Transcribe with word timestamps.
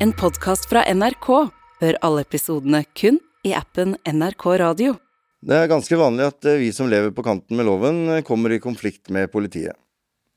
En 0.00 0.12
podkast 0.14 0.68
fra 0.70 0.84
NRK. 0.94 1.26
Hør 1.82 1.96
alle 2.06 2.22
episodene 2.22 2.84
kun 2.94 3.16
i 3.42 3.50
appen 3.58 3.96
NRK 4.06 4.44
Radio. 4.62 4.92
Det 5.42 5.56
er 5.58 5.70
ganske 5.70 5.98
vanlig 5.98 6.22
at 6.28 6.46
eh, 6.46 6.60
vi 6.60 6.68
som 6.74 6.86
lever 6.86 7.10
på 7.14 7.24
kanten 7.26 7.58
med 7.58 7.66
loven, 7.66 8.04
eh, 8.06 8.22
kommer 8.22 8.54
i 8.54 8.60
konflikt 8.62 9.10
med 9.10 9.26
politiet. 9.32 9.74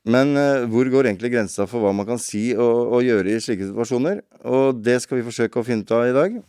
Men 0.02 0.34
eh, 0.34 0.66
hvor 0.66 0.90
går 0.90 1.12
egentlig 1.12 1.30
grensa 1.36 1.68
for 1.70 1.78
hva 1.78 1.94
man 1.94 2.10
kan 2.10 2.18
si 2.18 2.48
og, 2.56 2.90
og 2.98 3.06
gjøre 3.06 3.36
i 3.36 3.38
slike 3.38 3.70
situasjoner? 3.70 4.24
Og 4.50 4.82
det 4.82 4.98
skal 5.06 5.20
vi 5.20 5.28
forsøke 5.30 5.62
å 5.62 5.66
finne 5.70 5.86
ut 5.86 5.94
av 5.94 6.10
i 6.10 6.18
dag. 6.18 6.42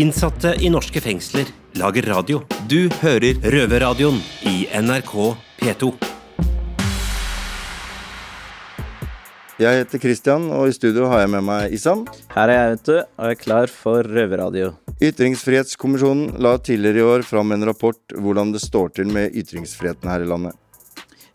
Innsatte 0.00 0.56
i 0.64 0.72
norske 0.72 1.04
fengsler 1.04 1.52
lager 1.76 2.08
radio. 2.08 2.40
Du 2.72 2.86
hører 3.04 3.36
Røverradioen 3.44 4.24
i 4.48 4.62
NRK 4.80 5.16
P2. 5.60 6.15
Jeg 9.56 9.72
heter 9.72 9.96
Christian, 10.02 10.50
og 10.52 10.68
i 10.68 10.72
studio 10.76 11.06
har 11.08 11.22
jeg 11.22 11.30
med 11.32 11.44
meg 11.46 11.72
Isam. 11.72 12.02
Her 12.34 12.50
er 12.52 12.58
jeg, 12.58 12.72
vet 12.74 12.88
du, 12.90 12.96
og 13.00 13.28
er 13.30 13.38
klar 13.40 13.70
for 13.72 14.04
røverradio. 14.04 14.74
Ytringsfrihetskommisjonen 15.00 16.34
la 16.44 16.58
tidligere 16.60 17.00
i 17.00 17.06
år 17.14 17.24
fram 17.24 17.54
en 17.56 17.64
rapport 17.64 17.96
hvordan 18.12 18.52
det 18.52 18.60
står 18.60 18.92
til 18.98 19.08
med 19.14 19.32
ytringsfriheten 19.32 20.10
her 20.12 20.26
i 20.26 20.28
landet. 20.28 20.58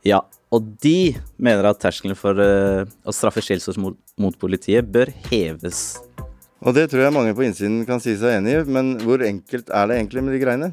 Ja, 0.05 0.20
og 0.53 0.70
de 0.85 1.15
mener 1.41 1.65
at 1.71 1.81
terskelen 1.81 2.13
for 2.20 2.38
uh, 2.38 2.85
å 2.85 3.15
straffe 3.15 3.41
skjellsord 3.41 3.81
mot, 3.81 3.98
mot 4.21 4.38
politiet 4.38 4.85
bør 4.85 5.09
heves. 5.31 5.98
Og 6.62 6.77
det 6.77 6.91
tror 6.91 7.07
jeg 7.07 7.15
mange 7.17 7.34
på 7.34 7.48
innsiden 7.48 7.81
kan 7.90 8.05
si 8.05 8.13
seg 8.21 8.38
enig 8.38 8.53
i, 8.59 8.62
men 8.70 8.99
hvor 9.01 9.26
enkelt 9.26 9.73
er 9.73 9.90
det 9.90 9.98
egentlig 9.98 10.27
med 10.27 10.38
de 10.38 10.43
greiene? 10.45 10.71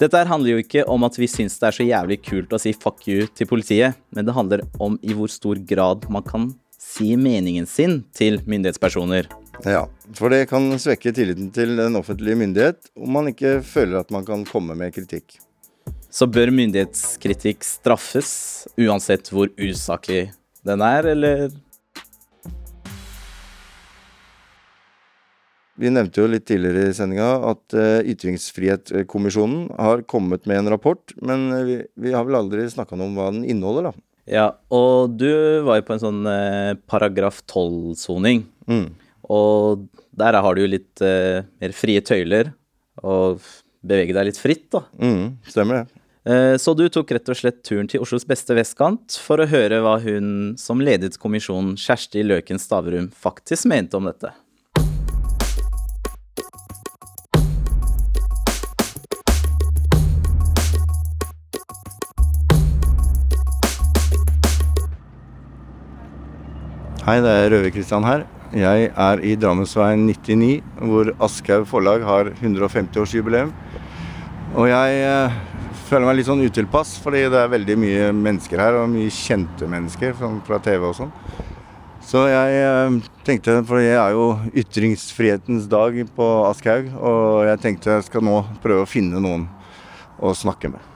Dette 0.00 0.16
her 0.16 0.32
handler 0.32 0.54
jo 0.54 0.64
ikke 0.64 0.86
om 0.88 1.04
at 1.04 1.20
vi 1.20 1.28
syns 1.28 1.60
det 1.60 1.68
er 1.68 1.76
så 1.76 1.84
jævlig 1.84 2.22
kult 2.24 2.56
å 2.56 2.62
si 2.64 2.72
fuck 2.72 3.04
you 3.04 3.28
til 3.36 3.52
politiet, 3.52 4.00
men 4.16 4.24
det 4.24 4.32
handler 4.32 4.64
om 4.80 4.96
i 5.04 5.12
hvor 5.12 5.28
stor 5.28 5.60
grad 5.68 6.08
man 6.08 6.24
kan 6.24 6.48
si 6.90 7.14
meningen 7.20 7.68
sin 7.70 8.00
til 8.16 8.40
myndighetspersoner. 8.50 9.30
Ja, 9.68 9.84
for 10.16 10.32
det 10.32 10.48
kan 10.50 10.66
svekke 10.80 11.12
tilliten 11.14 11.50
til 11.54 11.76
den 11.78 11.98
offentlige 12.00 12.38
myndighet 12.40 12.90
om 12.98 13.14
man 13.18 13.30
ikke 13.30 13.60
føler 13.66 14.00
at 14.00 14.12
man 14.14 14.26
kan 14.26 14.44
komme 14.48 14.76
med 14.78 14.94
kritikk. 14.96 15.38
Så 16.10 16.26
bør 16.26 16.50
myndighetskritikk 16.54 17.62
straffes, 17.66 18.30
uansett 18.80 19.30
hvor 19.30 19.50
usaklig 19.60 20.30
den 20.66 20.82
er, 20.82 21.12
eller 21.12 21.50
Vi 25.80 25.88
nevnte 25.88 26.20
jo 26.20 26.28
litt 26.28 26.44
tidligere 26.44 26.90
i 26.90 26.96
sendinga 26.96 27.28
at 27.48 27.72
uh, 27.72 28.02
Ytringsfrihetskommisjonen 28.04 29.70
har 29.80 30.02
kommet 30.04 30.44
med 30.44 30.60
en 30.60 30.68
rapport, 30.74 31.14
men 31.24 31.46
uh, 31.54 31.62
vi, 31.64 31.76
vi, 31.96 32.12
har 32.12 32.26
vel 32.28 32.36
aldri 32.36 32.66
snakka 32.68 32.98
noe 33.00 33.08
om 33.08 33.16
hva 33.16 33.30
den 33.32 33.46
inneholder, 33.48 33.88
da. 33.88 34.09
Ja, 34.30 34.52
og 34.70 35.16
du 35.18 35.30
var 35.66 35.80
jo 35.80 35.86
på 35.88 35.96
en 35.96 36.02
sånn 36.02 36.20
eh, 36.30 36.74
paragraf 36.90 37.40
12-soning. 37.50 38.44
Mm. 38.70 38.86
Og 39.30 39.86
der 40.20 40.38
har 40.38 40.54
du 40.54 40.62
jo 40.62 40.70
litt 40.70 41.02
mer 41.02 41.72
frie 41.74 42.02
tøyler 42.02 42.52
og 43.06 43.42
bevege 43.86 44.14
deg 44.16 44.26
litt 44.28 44.40
fritt, 44.40 44.66
da. 44.74 44.82
Mm, 45.00 45.38
stemmer 45.48 45.80
det. 45.80 46.00
Så 46.60 46.74
du 46.76 46.82
tok 46.92 47.14
rett 47.14 47.30
og 47.32 47.38
slett 47.38 47.62
turen 47.64 47.88
til 47.88 48.02
Oslos 48.04 48.26
beste 48.28 48.52
vestkant 48.58 49.16
for 49.22 49.40
å 49.40 49.46
høre 49.48 49.78
hva 49.80 49.94
hun 50.02 50.58
som 50.60 50.82
ledet 50.84 51.16
kommisjonen, 51.22 51.78
Kjersti 51.80 52.26
Løken 52.26 52.60
Stavrum, 52.60 53.08
faktisk 53.14 53.70
mente 53.70 53.96
om 53.96 54.10
dette. 54.10 54.34
Hei, 67.10 67.16
det 67.18 67.30
er 67.34 67.48
Røve-Kristian 67.50 68.04
her. 68.06 68.20
Jeg 68.54 68.84
er 68.94 69.20
i 69.26 69.32
Drammensveien 69.34 70.04
99, 70.06 70.60
hvor 70.78 71.08
Aschehoug 71.26 71.64
forlag 71.66 72.04
har 72.06 72.28
150-årsjubileum. 72.36 73.50
Og 74.54 74.68
jeg 74.70 75.00
eh, 75.08 75.34
føler 75.88 76.06
meg 76.06 76.20
litt 76.20 76.28
sånn 76.28 76.44
utilpass, 76.44 76.92
fordi 77.02 77.24
det 77.32 77.40
er 77.40 77.50
veldig 77.50 77.76
mye 77.82 78.04
mennesker 78.14 78.62
her, 78.62 78.78
og 78.78 78.92
mye 78.92 79.10
kjente 79.10 79.66
mennesker 79.72 80.14
fra 80.46 80.60
TV 80.62 80.86
og 80.86 80.94
sånn. 81.00 81.10
Så 82.12 82.28
jeg 82.30 82.62
eh, 82.68 83.00
tenkte, 83.26 83.58
for 83.66 83.82
jeg 83.82 83.98
er 83.98 84.14
jo 84.14 84.28
ytringsfrihetens 84.62 85.66
dag 85.72 85.98
på 86.14 86.30
Aschehoug, 86.52 86.94
og 86.94 87.42
jeg 87.48 87.64
tenkte 87.66 87.96
jeg 87.96 88.06
skal 88.12 88.28
nå 88.30 88.38
prøve 88.62 88.86
å 88.86 88.92
finne 88.92 89.18
noen 89.18 89.50
å 90.22 90.30
snakke 90.30 90.70
med. 90.76 90.89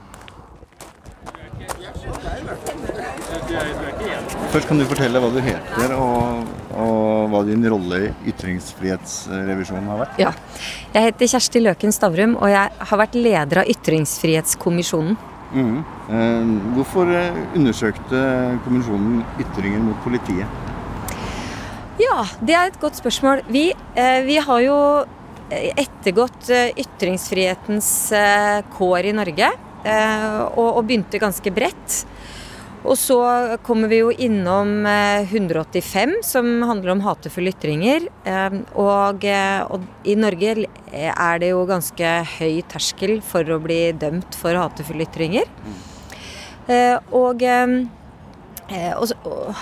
Først 4.55 4.69
kan 4.71 4.79
du 4.79 4.85
fortelle 4.87 5.19
hva 5.19 5.29
du 5.35 5.41
heter 5.43 5.93
og, 5.99 6.51
og 6.79 7.25
hva 7.33 7.41
din 7.43 7.65
rolle 7.67 7.97
i 8.05 8.31
ytringsfrihetsrevisjonen 8.31 9.89
har 9.91 9.99
vært. 10.05 10.21
Ja, 10.23 10.31
Jeg 10.95 11.09
heter 11.09 11.31
Kjersti 11.33 11.63
Løken 11.65 11.95
Stavrum, 11.95 12.37
og 12.39 12.53
jeg 12.53 12.71
har 12.87 13.01
vært 13.01 13.17
leder 13.19 13.65
av 13.65 13.73
Ytringsfrihetskommisjonen. 13.73 15.17
Mm. 15.55 15.81
Eh, 16.07 16.53
hvorfor 16.77 17.11
eh, 17.11 17.41
undersøkte 17.59 18.21
kommisjonen 18.63 19.25
ytringer 19.43 19.83
mot 19.89 19.99
politiet? 20.07 20.47
Ja, 21.99 22.23
det 22.39 22.55
er 22.55 22.71
et 22.71 22.79
godt 22.79 23.03
spørsmål. 23.03 23.43
Vi, 23.51 23.73
eh, 23.99 24.21
vi 24.23 24.39
har 24.39 24.63
jo 24.63 24.79
ettergått 25.51 26.47
ytringsfrihetens 26.79 27.91
kår 28.79 29.11
i 29.11 29.19
Norge, 29.19 29.51
og, 29.85 30.69
og 30.71 30.81
begynte 30.87 31.21
ganske 31.21 31.51
bredt. 31.55 32.05
Og 32.85 32.99
så 33.01 33.17
kommer 33.65 33.89
vi 33.89 34.03
jo 34.03 34.11
innom 34.13 34.85
185, 34.85 36.11
eh, 36.19 36.23
som 36.27 36.51
handler 36.69 36.93
om 36.93 37.03
hatefulle 37.05 37.55
ytringer. 37.55 38.09
Eh, 38.29 38.59
og, 38.77 39.25
eh, 39.25 39.61
og, 39.65 39.87
i 40.05 40.17
Norge 40.21 40.67
er 40.93 41.39
det 41.41 41.51
jo 41.55 41.65
ganske 41.69 42.11
høy 42.37 42.61
terskel 42.69 43.21
for 43.25 43.49
å 43.49 43.61
bli 43.65 43.89
dømt 43.97 44.37
for 44.37 44.57
hatefulle 44.61 45.07
ytringer. 45.09 45.49
Og, 47.13 47.43
og, 47.45 49.11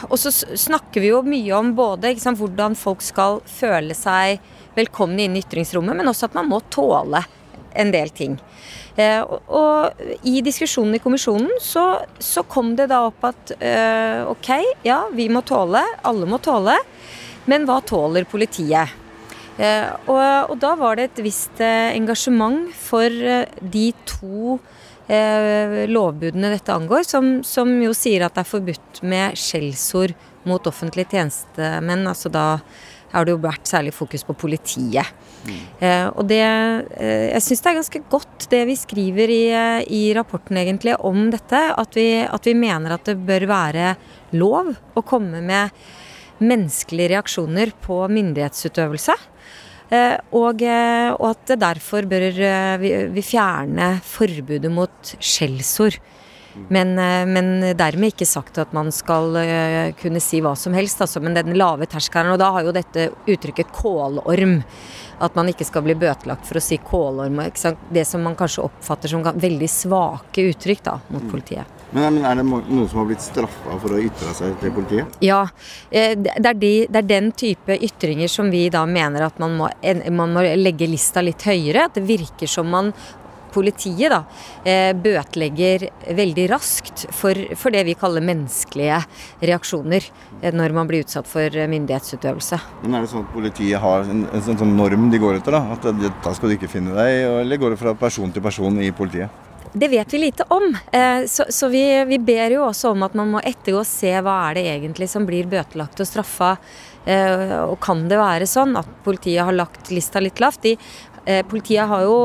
og 0.06 0.18
så 0.18 0.30
snakker 0.30 1.02
vi 1.02 1.10
jo 1.10 1.22
mye 1.26 1.54
om 1.56 1.72
både 1.74 2.12
sant, 2.22 2.38
hvordan 2.38 2.76
folk 2.78 3.02
skal 3.02 3.40
føle 3.50 3.96
seg 3.98 4.42
velkomne 4.76 5.24
inn 5.24 5.34
i 5.36 5.42
ytringsrommet, 5.42 5.98
men 5.98 6.10
også 6.10 6.28
at 6.28 6.36
man 6.38 6.50
må 6.50 6.62
tåle 6.70 7.24
en 7.74 7.92
del 7.94 8.10
ting. 8.14 8.38
Eh, 8.96 9.22
og, 9.24 10.02
i 10.28 10.42
diskusjonen 10.44 10.98
i 10.98 11.00
kommisjonen 11.00 11.48
så, 11.64 12.02
så, 12.20 12.44
kom 12.44 12.74
det 12.76 12.90
da 12.90 13.06
opp 13.06 13.24
at 13.24 13.54
eh, 13.56 14.20
ok, 14.28 14.50
ja, 14.84 15.06
vi 15.16 15.30
må 15.32 15.40
tåle, 15.48 15.80
alle 16.04 16.28
må 16.28 16.36
tåle, 16.44 16.76
men 17.48 17.64
hva 17.68 17.80
tåler 17.88 18.28
politiet? 18.28 18.92
Eh, 19.56 19.88
og, 20.04 20.52
og, 20.52 20.54
da 20.60 20.74
var 20.76 21.00
det 21.00 21.08
et 21.08 21.24
visst 21.24 21.64
engasjement 21.64 22.68
for 22.76 23.08
de 23.08 23.88
to 24.08 24.60
lovbudene 25.92 26.48
dette 26.54 26.72
angår, 26.72 27.02
som, 27.04 27.26
som, 27.44 27.68
jo 27.82 27.90
sier 27.92 28.22
at 28.24 28.36
det 28.36 28.44
er 28.44 28.48
forbudt 28.48 29.00
med 29.04 29.34
skjellsord 29.36 30.14
mot 30.48 30.64
offentlige 30.70 31.10
tjenestemenn, 31.18 32.06
altså 32.08 32.30
da 32.32 32.44
har 33.12 33.26
det 33.26 33.34
jo 33.34 33.42
vært 33.42 33.68
særlig 33.68 33.92
fokus 33.94 34.24
på 34.26 34.36
politiet. 34.44 35.08
Mm. 35.42 35.58
Eh, 35.82 36.06
og 36.14 36.28
det 36.30 36.40
eh, 36.42 37.32
Jeg 37.32 37.42
syns 37.44 37.62
det 37.62 37.70
er 37.70 37.78
ganske 37.80 38.02
godt 38.12 38.46
det 38.52 38.62
vi 38.68 38.76
skriver 38.78 39.32
i, 39.32 39.42
eh, 39.56 39.80
i 39.92 40.02
rapporten 40.16 40.60
egentlig 40.60 40.96
om 41.00 41.26
dette. 41.32 41.62
At 41.76 41.98
vi, 41.98 42.08
at 42.24 42.48
vi, 42.48 42.56
mener 42.58 42.96
at 42.96 43.08
det 43.08 43.18
bør 43.20 43.48
være 43.50 43.94
lov 44.38 44.72
å 44.96 45.04
komme 45.04 45.42
med 45.44 45.74
menneskelige 46.42 47.12
reaksjoner 47.14 47.74
på 47.84 48.00
myndighetsutøvelse. 48.10 49.18
Eh, 49.92 50.16
og, 50.38 50.62
eh, 50.64 51.10
og, 51.12 51.26
at 51.34 51.44
det 51.50 51.60
derfor 51.60 52.08
bør 52.08 52.26
eh, 52.32 52.74
vi, 52.80 52.92
vi 53.12 53.24
fjerne 53.26 53.94
forbudet 54.06 54.72
mot 54.72 55.14
skjellsord. 55.20 55.98
Men, 56.68 56.98
eh, 56.98 57.26
men, 57.26 57.76
dermed 57.76 58.12
ikke 58.12 58.28
sagt 58.28 58.58
at 58.58 58.72
man 58.76 58.92
skal 58.92 59.36
eh, 59.40 59.92
kunne 60.00 60.20
si 60.20 60.42
hva 60.44 60.54
som 60.58 60.74
helst. 60.76 61.00
Altså, 61.04 61.22
men 61.22 61.36
den 61.36 61.56
lave 61.58 61.88
terskelen, 61.90 62.34
og 62.34 62.40
da 62.42 62.52
har 62.56 62.66
jo 62.66 62.74
dette 62.76 63.10
uttrykket 63.26 63.72
kålorm. 63.74 64.60
At 65.22 65.36
man 65.38 65.52
ikke 65.52 65.66
skal 65.68 65.84
bli 65.86 65.94
bøtelagt 65.94 66.48
for 66.48 66.58
å 66.58 66.64
si 66.64 66.80
kålorm. 66.82 67.40
Det 67.92 68.04
som 68.08 68.24
man 68.26 68.36
kanskje 68.38 68.66
oppfatter 68.66 69.12
som 69.12 69.22
veldig 69.22 69.70
svake 69.70 70.48
uttrykk 70.50 70.84
da, 70.88 70.98
mot 71.12 71.22
mm. 71.22 71.30
politiet. 71.30 71.78
Men, 71.92 72.22
Er 72.24 72.38
det 72.40 72.44
noen 72.48 72.86
som 72.88 73.02
har 73.02 73.08
blitt 73.10 73.22
straffa 73.22 73.76
for 73.82 73.94
å 73.94 74.00
ytre 74.00 74.32
seg 74.36 74.54
til 74.62 74.72
politiet? 74.72 75.18
Ja, 75.24 75.42
eh, 75.90 76.14
det 76.16 76.40
er, 76.40 76.56
de, 76.56 76.72
det 76.88 77.02
er, 77.02 77.08
den 77.08 77.32
type 77.36 77.76
ytringer 77.76 78.32
som 78.32 78.48
vi 78.52 78.64
da 78.72 78.86
mener 78.88 79.28
at 79.28 79.40
man 79.42 79.58
må, 79.60 79.68
man 80.10 80.32
må 80.32 80.44
legge 80.56 80.88
lista 80.88 81.22
litt 81.24 81.44
høyere. 81.44 81.86
At 81.90 82.00
det 82.00 82.06
virker 82.08 82.48
som 82.48 82.72
man 82.72 82.94
politiet 83.52 84.12
da, 84.12 84.22
eh, 84.64 84.90
bøtelegger 84.96 85.86
veldig 86.18 86.48
raskt 86.52 87.06
for, 87.14 87.38
for, 87.58 87.74
det 87.74 87.84
vi 87.88 87.96
kaller 87.98 88.24
menneskelige 88.24 88.98
reaksjoner 89.42 90.08
eh, 90.40 90.50
når 90.52 90.76
man 90.76 90.90
blir 90.90 91.06
utsatt 91.06 91.28
for 91.30 91.46
myndighetsutøvelse. 91.74 92.60
Men 92.82 92.98
Er 92.98 93.06
det 93.06 93.12
sånn 93.12 93.26
at 93.26 93.32
politiet 93.36 93.82
har 93.82 94.08
en, 94.08 94.26
en 94.26 94.44
sånn, 94.48 94.60
sånn 94.64 94.76
norm 94.78 95.08
de 95.12 95.22
går 95.22 95.40
etter? 95.40 95.56
da, 95.56 95.76
At 95.76 95.88
da 96.24 96.34
skal 96.36 96.52
du 96.52 96.58
ikke 96.58 96.72
finne 96.72 96.96
deg 96.98 97.24
eller 97.42 97.60
går 97.60 97.74
det 97.74 97.82
fra 97.82 97.96
person 97.98 98.32
til 98.32 98.44
person 98.44 98.82
i 98.82 98.92
politiet? 98.96 99.50
Det 99.72 99.88
vet 99.88 100.12
vi 100.12 100.18
lite 100.18 100.44
om. 100.48 100.76
Eh, 100.92 101.24
så, 101.26 101.44
så 101.48 101.68
vi, 101.68 102.04
vi, 102.04 102.18
ber 102.18 102.52
jo 102.52 102.66
også 102.66 102.90
om 102.92 103.06
at 103.06 103.14
man 103.16 103.30
må 103.32 103.40
ettergå 103.40 103.80
og 103.80 103.88
se 103.88 104.10
hva 104.20 104.34
er 104.50 104.58
det 104.58 104.64
egentlig 104.74 105.08
som 105.08 105.24
blir 105.24 105.48
bøtelagt 105.48 106.02
og 106.02 106.08
straffa. 106.08 106.56
Eh, 107.08 107.56
og 107.64 107.78
kan 107.82 108.04
det 108.10 108.18
være 108.20 108.46
sånn 108.46 108.76
at 108.78 108.90
politiet 109.02 109.42
har 109.42 109.56
lagt 109.56 109.88
lista 109.90 110.20
litt 110.20 110.42
lavt? 110.44 110.60
De, 110.66 110.74
eh, 110.76 111.11
politiet 111.48 111.86
har 111.86 112.02
jo 112.02 112.16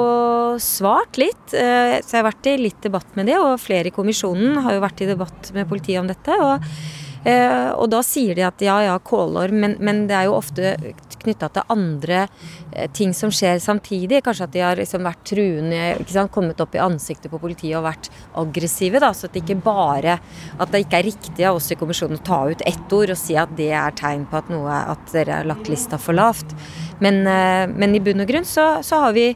svart 0.62 1.20
litt, 1.22 1.44
så 1.52 1.60
jeg 1.62 2.18
har 2.18 2.26
vært 2.26 2.48
i 2.50 2.56
litt 2.58 2.80
debatt 2.82 3.12
med 3.20 3.28
det, 3.30 3.36
og 3.38 3.60
flere 3.62 3.92
i 3.92 3.94
kommisjonen 3.94 4.58
har 4.66 4.74
jo 4.74 4.82
vært 4.82 5.04
i 5.06 5.10
debatt 5.12 5.52
med 5.54 5.70
politiet 5.70 6.02
om 6.02 6.10
dette. 6.10 6.38
og 6.42 6.66
Eh, 7.28 7.70
og 7.76 7.90
da 7.92 8.00
sier 8.06 8.38
de 8.38 8.46
at 8.48 8.62
ja 8.64 8.78
ja, 8.86 8.96
kålorm, 9.04 9.60
men, 9.64 9.76
men 9.84 10.06
det 10.08 10.16
er 10.16 10.30
jo 10.30 10.38
ofte 10.38 10.76
knytta 11.28 11.52
til 11.54 11.74
andre 11.76 12.24
eh, 12.72 12.88
ting 12.96 13.14
som 13.16 13.32
skjer 13.34 13.60
samtidig. 13.64 14.24
Kanskje 14.26 14.48
at 14.48 14.56
de 14.56 14.64
har 14.64 14.80
liksom 14.80 15.06
vært 15.08 15.26
truende, 15.28 16.28
kommet 16.34 16.62
opp 16.64 16.76
i 16.78 16.82
ansiktet 16.82 17.32
på 17.32 17.42
politiet 17.42 17.78
og 17.78 17.86
vært 17.86 18.10
aggressive. 18.40 19.04
da, 19.04 19.12
Så 19.14 19.28
at 19.28 19.36
det 19.36 19.44
ikke 19.44 19.60
bare 19.68 20.18
at 20.58 20.72
det 20.72 20.86
ikke 20.86 21.02
er 21.02 21.10
riktig 21.12 21.48
av 21.48 21.60
oss 21.60 21.72
i 21.72 21.80
kommisjonen 21.80 22.22
å 22.22 22.26
ta 22.26 22.42
ut 22.50 22.64
ett 22.66 22.96
ord 22.96 23.14
og 23.14 23.20
si 23.20 23.38
at 23.38 23.54
det 23.60 23.72
er 23.76 23.96
tegn 23.98 24.26
på 24.30 24.40
at, 24.40 24.50
noe, 24.54 24.82
at 24.96 25.14
dere 25.14 25.42
har 25.42 25.52
lagt 25.52 25.70
lista 25.72 26.00
for 26.02 26.18
lavt. 26.18 26.56
Men, 27.04 27.22
eh, 27.28 27.68
men 27.68 27.96
i 27.96 28.04
bunn 28.04 28.24
og 28.24 28.32
grunn 28.32 28.48
så, 28.48 28.78
så 28.86 29.04
har 29.06 29.16
vi 29.18 29.32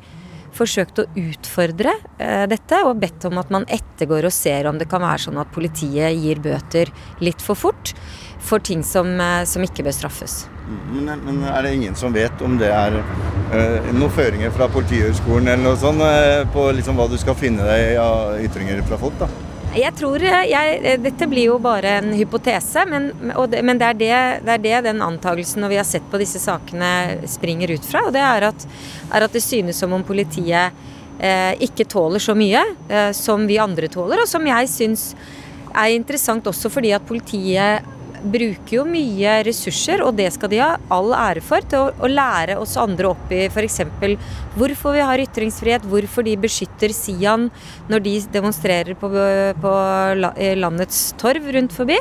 forsøkt 0.56 1.02
å 1.02 1.08
utfordre 1.18 1.94
eh, 2.18 2.46
dette 2.52 2.82
og 2.88 3.00
bedt 3.02 3.28
om 3.30 3.40
at 3.42 3.52
man 3.54 3.68
ettergår 3.72 4.28
og 4.28 4.36
ser 4.36 4.70
om 4.70 4.80
det 4.80 4.90
kan 4.92 5.04
være 5.04 5.26
sånn 5.28 5.40
at 5.42 5.52
politiet 5.54 6.18
gir 6.18 6.42
bøter 6.44 6.92
litt 7.24 7.44
for 7.44 7.60
fort 7.60 7.94
for 8.42 8.64
ting 8.64 8.84
som, 8.84 9.14
eh, 9.22 9.44
som 9.46 9.64
ikke 9.64 9.86
bør 9.88 9.96
straffes. 9.96 10.46
Men, 10.92 11.12
men, 11.26 11.44
er 11.50 11.66
det 11.66 11.76
ingen 11.76 11.98
som 12.00 12.14
vet 12.16 12.42
om 12.46 12.56
det 12.60 12.70
er 12.72 12.96
uh, 12.96 13.90
noen 13.92 14.12
føringer 14.14 14.54
fra 14.56 14.70
Politihøgskolen 14.72 15.50
eller 15.52 15.66
noe 15.66 15.80
sånt 15.80 16.06
på 16.54 16.70
liksom 16.78 16.96
hva 16.96 17.10
du 17.12 17.18
skal 17.20 17.36
finne 17.36 17.66
deg 17.68 17.98
av 18.00 18.38
ytringer 18.40 18.80
fra 18.88 19.00
folk? 19.02 19.18
da? 19.20 19.28
Jeg 19.72 19.96
tror 19.96 20.20
eh, 20.20 20.50
jeg, 20.52 20.80
eh, 20.84 20.98
Dette 21.00 21.28
blir 21.32 21.48
jo 21.48 21.58
bare 21.64 21.94
en 22.02 22.12
hypotese, 22.16 22.84
men, 22.90 23.10
det, 23.48 23.62
men 23.64 23.80
det, 23.80 23.88
er 23.88 24.00
det, 24.00 24.16
det, 24.44 24.56
er 24.58 24.64
det, 24.66 24.78
den 24.90 25.04
antagelsen 25.06 25.64
når 25.64 25.72
vi 25.72 25.78
har 25.80 25.88
sett 25.88 26.10
på 26.12 26.20
disse 26.20 26.42
sakene 26.44 27.22
springer 27.30 27.72
ut 27.72 27.88
fra. 27.88 28.04
Og 28.08 28.16
det 28.16 28.24
er 28.26 28.50
at, 28.50 28.66
er 29.12 29.28
at 29.28 29.38
det 29.38 29.44
synes 29.46 29.80
som 29.80 29.96
om 29.96 30.04
politiet 30.04 30.76
eh, 31.20 31.54
ikke 31.64 31.88
tåler 31.88 32.20
så 32.20 32.36
mye 32.36 32.66
eh, 32.90 33.12
som 33.16 33.48
vi 33.48 33.62
andre 33.64 33.88
tåler, 33.92 34.24
og 34.24 34.30
som 34.30 34.44
jeg 34.50 34.72
syns 34.72 35.12
er 35.72 35.96
interessant 35.96 36.52
også 36.52 36.72
fordi 36.72 36.92
at 36.92 37.08
politiet 37.08 37.88
bruker 38.22 38.76
jo 38.76 38.84
mye 38.88 39.40
ressurser, 39.48 40.04
og 40.06 40.16
det 40.20 40.30
skal 40.36 40.52
de 40.52 40.62
ha 40.62 40.70
all 40.94 41.12
ære 41.16 41.44
for, 41.46 41.66
til 41.66 41.88
å, 41.88 41.92
å 42.06 42.10
lære 42.12 42.58
oss 42.62 42.78
andre 42.80 43.12
opp 43.12 43.34
i 43.34 43.44
f.eks. 43.50 43.82
hvorfor 44.58 44.96
vi 44.96 45.04
har 45.06 45.24
ytringsfrihet, 45.24 45.88
hvorfor 45.90 46.26
de 46.28 46.38
beskytter 46.42 46.94
Sian 46.96 47.50
når 47.90 48.06
de 48.06 48.16
demonstrerer 48.34 48.98
på, 49.00 49.12
på 49.64 49.74
landets 50.62 51.04
torv 51.22 51.50
rundt 51.56 51.76
forbi. 51.76 51.98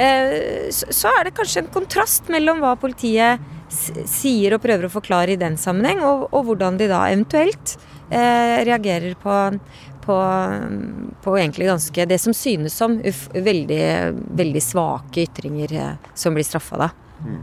Eh, 0.00 0.70
så 0.70 1.12
er 1.18 1.28
det 1.28 1.36
kanskje 1.36 1.64
en 1.64 1.72
kontrast 1.74 2.30
mellom 2.32 2.62
hva 2.62 2.76
politiet 2.80 3.40
sier 3.70 4.56
og 4.56 4.62
prøver 4.64 4.88
å 4.88 4.92
forklare 4.92 5.34
i 5.34 5.40
den 5.40 5.56
sammenheng, 5.60 6.02
og, 6.02 6.28
og 6.34 6.48
hvordan 6.48 6.78
de 6.80 6.88
da 6.90 7.04
eventuelt 7.10 7.76
eh, 8.10 8.60
reagerer 8.66 9.14
på, 9.20 9.36
på, 10.10 10.18
på, 11.22 11.38
egentlig 11.38 11.68
ganske 11.70 12.06
Det 12.06 12.18
som 12.18 12.34
synes 12.34 12.74
som 12.74 12.98
uff, 13.06 13.28
veldig, 13.34 13.84
veldig 14.42 14.62
svake 14.64 15.26
ytringer 15.28 15.74
eh, 15.78 16.10
som 16.14 16.34
blir 16.34 16.46
straffa, 16.46 16.86
da. 16.86 16.90
Mm. 17.22 17.40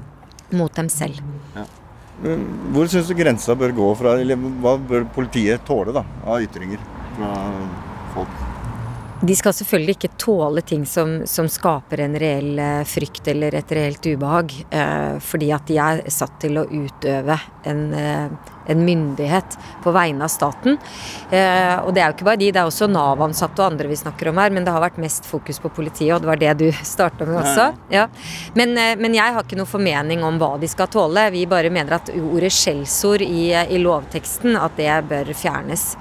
Mot 0.60 0.76
dem 0.76 0.90
selv. 0.92 1.22
Ja. 1.56 1.66
Hvor 2.74 2.90
syns 2.90 3.08
du 3.08 3.16
grensa 3.18 3.56
bør 3.56 3.76
gå 3.78 3.88
fra, 4.00 4.18
eller 4.20 4.40
hva 4.64 4.74
bør 4.82 5.06
politiet 5.16 5.66
tåle 5.68 5.94
da, 5.96 6.04
av 6.26 6.42
ytringer 6.44 6.82
fra 7.16 7.34
folk? 8.16 8.57
De 9.22 9.34
skal 9.34 9.54
selvfølgelig 9.56 9.96
ikke 9.96 10.10
tåle 10.22 10.62
ting 10.62 10.84
som, 10.86 11.24
som 11.26 11.48
skaper 11.50 12.04
en 12.04 12.16
reell 12.22 12.60
eh, 12.62 12.84
frykt 12.86 13.26
eller 13.32 13.56
et 13.58 13.72
reelt 13.74 14.06
ubehag, 14.06 14.52
eh, 14.70 15.16
fordi 15.26 15.48
at 15.56 15.66
de 15.66 15.80
er 15.82 16.04
satt 16.14 16.36
til 16.44 16.60
å 16.62 16.68
utøve 16.70 17.40
en, 17.66 17.82
eh, 17.98 18.28
en 18.70 18.84
myndighet 18.86 19.56
på 19.82 19.94
vegne 19.96 20.28
av 20.28 20.30
staten. 20.30 20.78
Eh, 21.32 21.74
og 21.82 21.96
det 21.96 22.04
er 22.04 22.12
jo 22.12 22.18
ikke 22.20 22.28
bare 22.28 22.42
de, 22.44 22.52
det 22.54 22.62
er 22.62 22.70
også 22.70 22.90
Nav-ansatte 22.92 23.64
og 23.64 23.72
andre 23.72 23.90
vi 23.90 23.98
snakker 23.98 24.30
om 24.30 24.38
her, 24.38 24.54
men 24.54 24.68
det 24.68 24.76
har 24.76 24.86
vært 24.86 25.02
mest 25.02 25.26
fokus 25.26 25.58
på 25.64 25.72
politiet, 25.74 26.14
og 26.14 26.22
det 26.22 26.30
var 26.30 26.44
det 26.44 26.54
du 26.62 26.68
starta 26.94 27.26
med 27.26 27.40
også. 27.42 27.72
Ja. 27.94 28.06
Men, 28.54 28.78
men, 28.78 29.18
jeg 29.18 29.34
har 29.34 29.42
ikke 29.42 29.58
noe 29.58 29.70
formening 29.72 30.22
om 30.28 30.38
hva 30.38 30.54
de 30.62 30.70
skal 30.70 30.92
tåle. 30.94 31.26
Vi 31.34 31.48
bare 31.50 31.74
mener 31.74 31.98
at 31.98 32.14
ordet 32.14 32.54
skjellsord 32.54 33.26
i, 33.26 33.50
i 33.50 33.82
lovteksten, 33.82 34.54
at 34.62 34.78
det 34.78 34.94
bør 35.10 35.34
fjernes. 35.34 35.96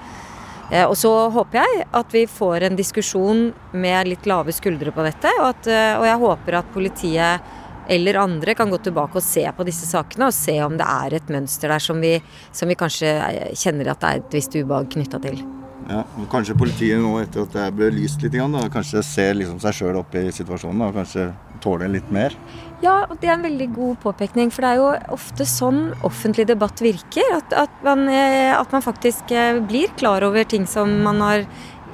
Eh, 0.71 0.85
og 0.85 0.97
så 0.99 1.13
håper 1.31 1.61
jeg 1.63 1.85
at 1.95 2.15
vi 2.15 2.25
får 2.31 2.67
en 2.67 2.79
diskusjon 2.79 3.45
med 3.77 4.11
litt 4.11 4.27
lave 4.27 4.55
skuldre 4.55 4.95
på 4.95 5.05
dette, 5.07 5.31
og, 5.41 5.53
at, 5.53 5.71
eh, 5.71 5.95
og 6.01 6.07
jeg 6.09 6.23
håper 6.25 6.59
at 6.61 6.73
politiet 6.75 7.53
eller 7.87 8.19
andre 8.19 8.55
kan 8.59 8.71
gå 8.71 8.81
tilbake 8.83 9.21
og 9.21 9.23
se 9.23 9.45
på 9.55 9.67
disse 9.67 9.87
sakene 9.87 10.27
og 10.27 10.35
se 10.35 10.57
om 10.65 10.75
det 10.79 10.89
er 10.91 11.21
et 11.21 11.29
mønster 11.31 11.71
der 11.71 11.83
som 11.83 12.03
vi, 12.03 12.17
som 12.51 12.71
vi 12.71 12.79
kanskje 12.79 13.13
eh, 13.15 13.55
kjenner 13.55 13.93
at 13.93 14.03
det 14.03 14.11
er 14.11 14.25
et 14.25 14.37
visst 14.41 14.59
ubehag 14.59 14.91
knytta 14.97 15.23
til. 15.23 15.39
Ja, 15.87 16.03
og 16.19 16.27
Kanskje 16.33 16.57
politiet 16.59 16.99
nå 16.99 17.13
etter 17.21 17.45
at 17.45 17.53
det 17.55 17.63
er 17.63 17.75
belyst 17.75 18.23
litt, 18.25 18.35
da, 18.35 18.63
kanskje 18.73 19.05
ser 19.07 19.37
liksom 19.39 19.61
seg 19.63 19.77
sjøl 19.77 20.01
opp 20.01 20.17
i 20.19 20.25
situasjonen 20.35 20.83
og 20.89 20.97
kanskje 20.99 21.29
tåler 21.63 21.93
litt 21.93 22.09
mer? 22.15 22.35
Ja, 22.83 23.05
og 23.07 23.21
det 23.21 23.31
er 23.31 23.37
en 23.37 23.47
veldig 23.47 23.69
god 23.77 24.01
påpekning. 24.03 24.51
For 24.53 24.67
det 24.67 24.73
er 24.73 24.83
jo 24.83 24.91
ofte 25.17 25.47
sånn 25.49 25.81
offentlig 26.07 26.49
debatt 26.51 26.83
virker. 26.85 27.39
At, 27.39 27.55
at, 27.67 27.79
man, 27.87 28.05
eh, 28.11 28.53
at 28.53 28.75
man, 28.75 28.85
faktisk 28.85 29.33
eh, 29.33 29.63
blir 29.65 29.95
klar 29.97 30.27
over 30.27 30.45
ting 30.45 30.67
som 30.69 30.91
man 31.07 31.23
har 31.25 31.47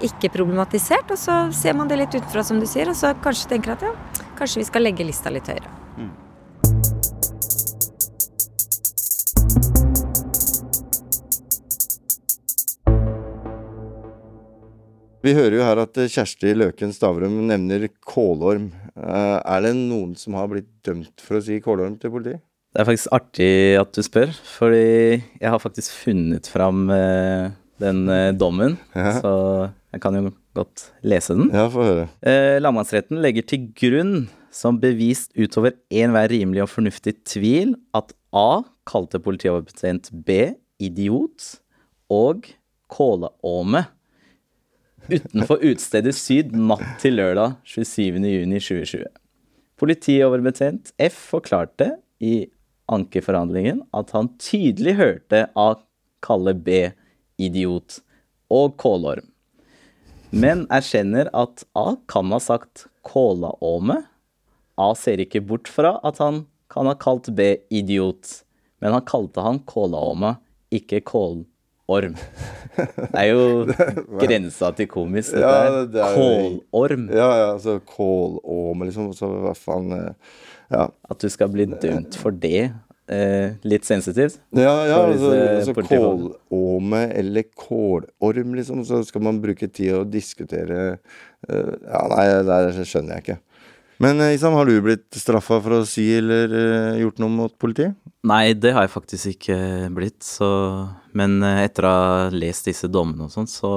ikke 0.03 0.33
problematisert. 0.35 1.13
Og 1.13 1.21
så 1.21 1.45
ser 1.55 1.79
man 1.79 1.93
det 1.93 2.01
litt 2.01 2.17
utenfra, 2.17 2.43
som 2.49 2.59
du 2.63 2.67
sier, 2.71 2.91
og 2.91 2.99
så 2.99 3.15
kanskje 3.23 3.55
tenker 3.55 3.77
at 3.77 3.87
ja, 3.87 3.95
kanskje 4.41 4.65
vi 4.65 4.69
skal 4.73 4.89
legge 4.89 5.07
lista 5.07 5.31
litt 5.33 5.53
høyere. 5.53 5.82
Vi 15.23 15.37
hører 15.37 15.55
jo 15.55 15.63
her 15.63 15.79
at 15.85 15.99
Kjersti 16.11 16.51
Løken 16.57 16.91
Stavrum 16.91 17.45
nevner 17.47 17.85
kålorm. 18.03 18.73
Eh, 18.99 19.37
er 19.39 19.61
det 19.63 19.77
noen 19.79 20.17
som 20.19 20.35
har 20.35 20.49
blitt 20.51 20.67
dømt 20.83 21.23
for 21.23 21.39
å 21.39 21.43
si 21.47 21.61
kålorm 21.63 21.95
til 22.03 22.11
politiet? 22.11 22.43
Det 22.73 22.83
er 22.83 22.89
faktisk 22.89 23.15
artig 23.15 23.53
at 23.79 23.93
du 23.95 24.01
spør, 24.03 24.33
fordi 24.57 24.83
jeg 25.21 25.47
har 25.47 25.63
faktisk 25.63 25.95
funnet 25.95 26.51
fram 26.51 26.91
eh, 26.91 27.55
den 27.85 28.03
eh, 28.11 28.33
dommen. 28.35 28.75
Ja. 28.99 29.15
Så 29.23 29.33
jeg 29.95 30.03
kan 30.03 30.19
jo 30.19 30.35
godt 30.59 30.89
lese 31.07 31.39
den. 31.39 31.55
Ja, 31.55 31.69
få 31.71 31.87
høre. 31.87 32.09
Lagmannsretten 32.65 33.23
legger 33.23 33.47
til 33.47 33.71
grunn 33.79 34.17
som 34.53 34.83
bevist 34.83 35.37
utover 35.39 35.77
enhver 35.93 36.33
rimelig 36.35 36.67
og 36.67 36.73
fornuftig 36.75 37.21
tvil 37.31 37.77
at 37.95 38.11
A 38.35 38.65
kalte 38.91 39.23
politioverbetjent 39.23 40.11
B 40.27 40.57
idiot 40.83 41.61
og 42.11 42.49
kåleåme 42.91 43.87
utenfor 45.09 45.63
utstedet 45.67 46.15
Syd 46.17 46.53
natt 46.55 46.85
til 47.03 47.17
lørdag 47.19 47.57
27.6.2020. 47.67 49.07
Politioverbetjent 49.81 50.93
F 51.03 51.17
forklarte 51.33 51.97
i 52.23 52.47
ankeforhandlingen 52.93 53.83
at 53.97 54.13
han 54.15 54.31
tydelig 54.43 54.97
hørte 55.01 55.47
A 55.59 55.69
kalle 56.23 56.55
B 56.55 56.93
idiot 57.43 57.99
og 58.53 58.77
kålorm, 58.79 59.27
men 60.31 60.67
erkjenner 60.73 61.31
at 61.35 61.65
A 61.79 61.97
kan 62.11 62.31
ha 62.35 62.39
sagt 62.43 62.87
kålaåme. 63.09 64.03
A 64.79 64.89
ser 64.99 65.23
ikke 65.25 65.43
bort 65.45 65.71
fra 65.73 65.97
at 66.07 66.21
han 66.23 66.45
kan 66.73 66.89
ha 66.89 66.95
kalt 67.01 67.33
B 67.37 67.55
idiot, 67.73 68.45
men 68.81 68.95
han 68.95 69.07
kalte 69.09 69.43
han 69.45 69.61
kålaåme, 69.69 70.37
ikke 70.73 71.03
kål 71.09 71.43
orm. 71.93 72.15
Det 72.77 73.21
er 73.21 73.29
jo 73.31 73.43
grensa 74.23 74.73
til 74.77 74.89
komisk, 74.91 75.35
dette 75.37 75.51
ja, 75.51 75.83
det 75.85 76.01
er. 76.05 76.17
Kålorm. 76.17 77.11
Ja, 77.13 77.29
ja, 77.41 77.51
altså 77.57 77.77
kålorm, 77.89 78.87
liksom. 78.89 79.13
Så 79.17 79.29
hva 79.45 79.55
faen 79.59 79.93
eh, 79.99 80.41
Ja. 80.73 80.87
At 80.89 81.21
du 81.21 81.29
skal 81.29 81.53
bli 81.53 81.67
dømt 81.69 82.17
for 82.17 82.33
det. 82.33 82.71
Eh, 83.13 83.59
litt 83.67 83.85
sensitivt. 83.85 84.39
Ja, 84.57 84.73
ja, 84.89 84.99
altså, 85.05 85.33
altså 85.35 85.75
kålåme 85.77 87.03
eller 87.19 87.49
kålorm, 87.59 88.55
liksom. 88.57 88.85
Så 88.89 89.03
skal 89.09 89.25
man 89.27 89.43
bruke 89.43 89.69
tid 89.69 89.99
å 89.99 90.05
diskutere 90.09 90.83
uh, 91.51 91.73
Ja, 91.83 92.05
nei, 92.15 92.27
det 92.49 92.87
skjønner 92.89 93.19
jeg 93.19 93.27
ikke. 93.27 93.41
Men 94.03 94.21
eh, 94.21 94.35
Isam, 94.35 94.57
har 94.59 94.67
du 94.67 94.81
blitt 94.83 95.15
straffa 95.15 95.61
for 95.63 95.77
å 95.77 95.85
si 95.87 96.09
eller 96.17 96.51
uh, 96.51 96.99
gjort 96.99 97.21
noe 97.23 97.31
mot 97.31 97.53
politiet? 97.61 97.95
Nei, 98.27 98.55
det 98.59 98.73
har 98.75 98.87
jeg 98.87 98.95
faktisk 98.97 99.31
ikke 99.37 99.59
blitt. 99.95 100.19
Så 100.27 100.49
Men 101.19 101.39
uh, 101.45 101.61
etter 101.63 101.87
å 101.87 101.93
ha 101.93 102.09
lest 102.35 102.67
disse 102.67 102.91
dommene 102.91 103.29
og 103.29 103.35
sånn, 103.35 103.47
så 103.51 103.71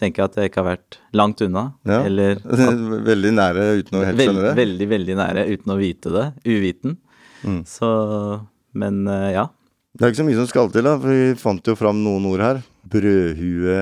tenker 0.00 0.22
jeg 0.22 0.30
at 0.30 0.38
jeg 0.40 0.50
ikke 0.50 0.62
har 0.62 0.70
vært 0.70 0.98
langt 1.20 1.44
unna. 1.44 1.66
Ja, 1.84 2.00
eller 2.08 2.40
Veldig 3.12 3.34
nære 3.36 3.68
uten 3.82 4.00
å 4.00 4.06
helt 4.08 4.24
skjønne 4.24 4.46
det? 4.48 4.54
Veldig, 4.62 4.88
veldig 4.94 5.18
nære 5.20 5.44
uten 5.52 5.76
å 5.76 5.78
vite 5.82 6.14
det. 6.16 6.26
Uviten. 6.48 6.96
Mm. 7.44 7.60
Så 7.68 7.92
Men 8.72 9.04
uh, 9.10 9.28
ja. 9.34 9.46
Det 9.92 10.06
er 10.06 10.14
ikke 10.14 10.22
så 10.22 10.28
mye 10.30 10.40
som 10.40 10.48
skal 10.48 10.72
til, 10.72 10.88
da. 10.88 10.96
For 10.96 11.12
vi 11.12 11.36
fant 11.36 11.68
jo 11.68 11.76
fram 11.76 12.00
noen 12.00 12.32
ord 12.32 12.48
her. 12.48 12.64
Brødhue, 12.88 13.78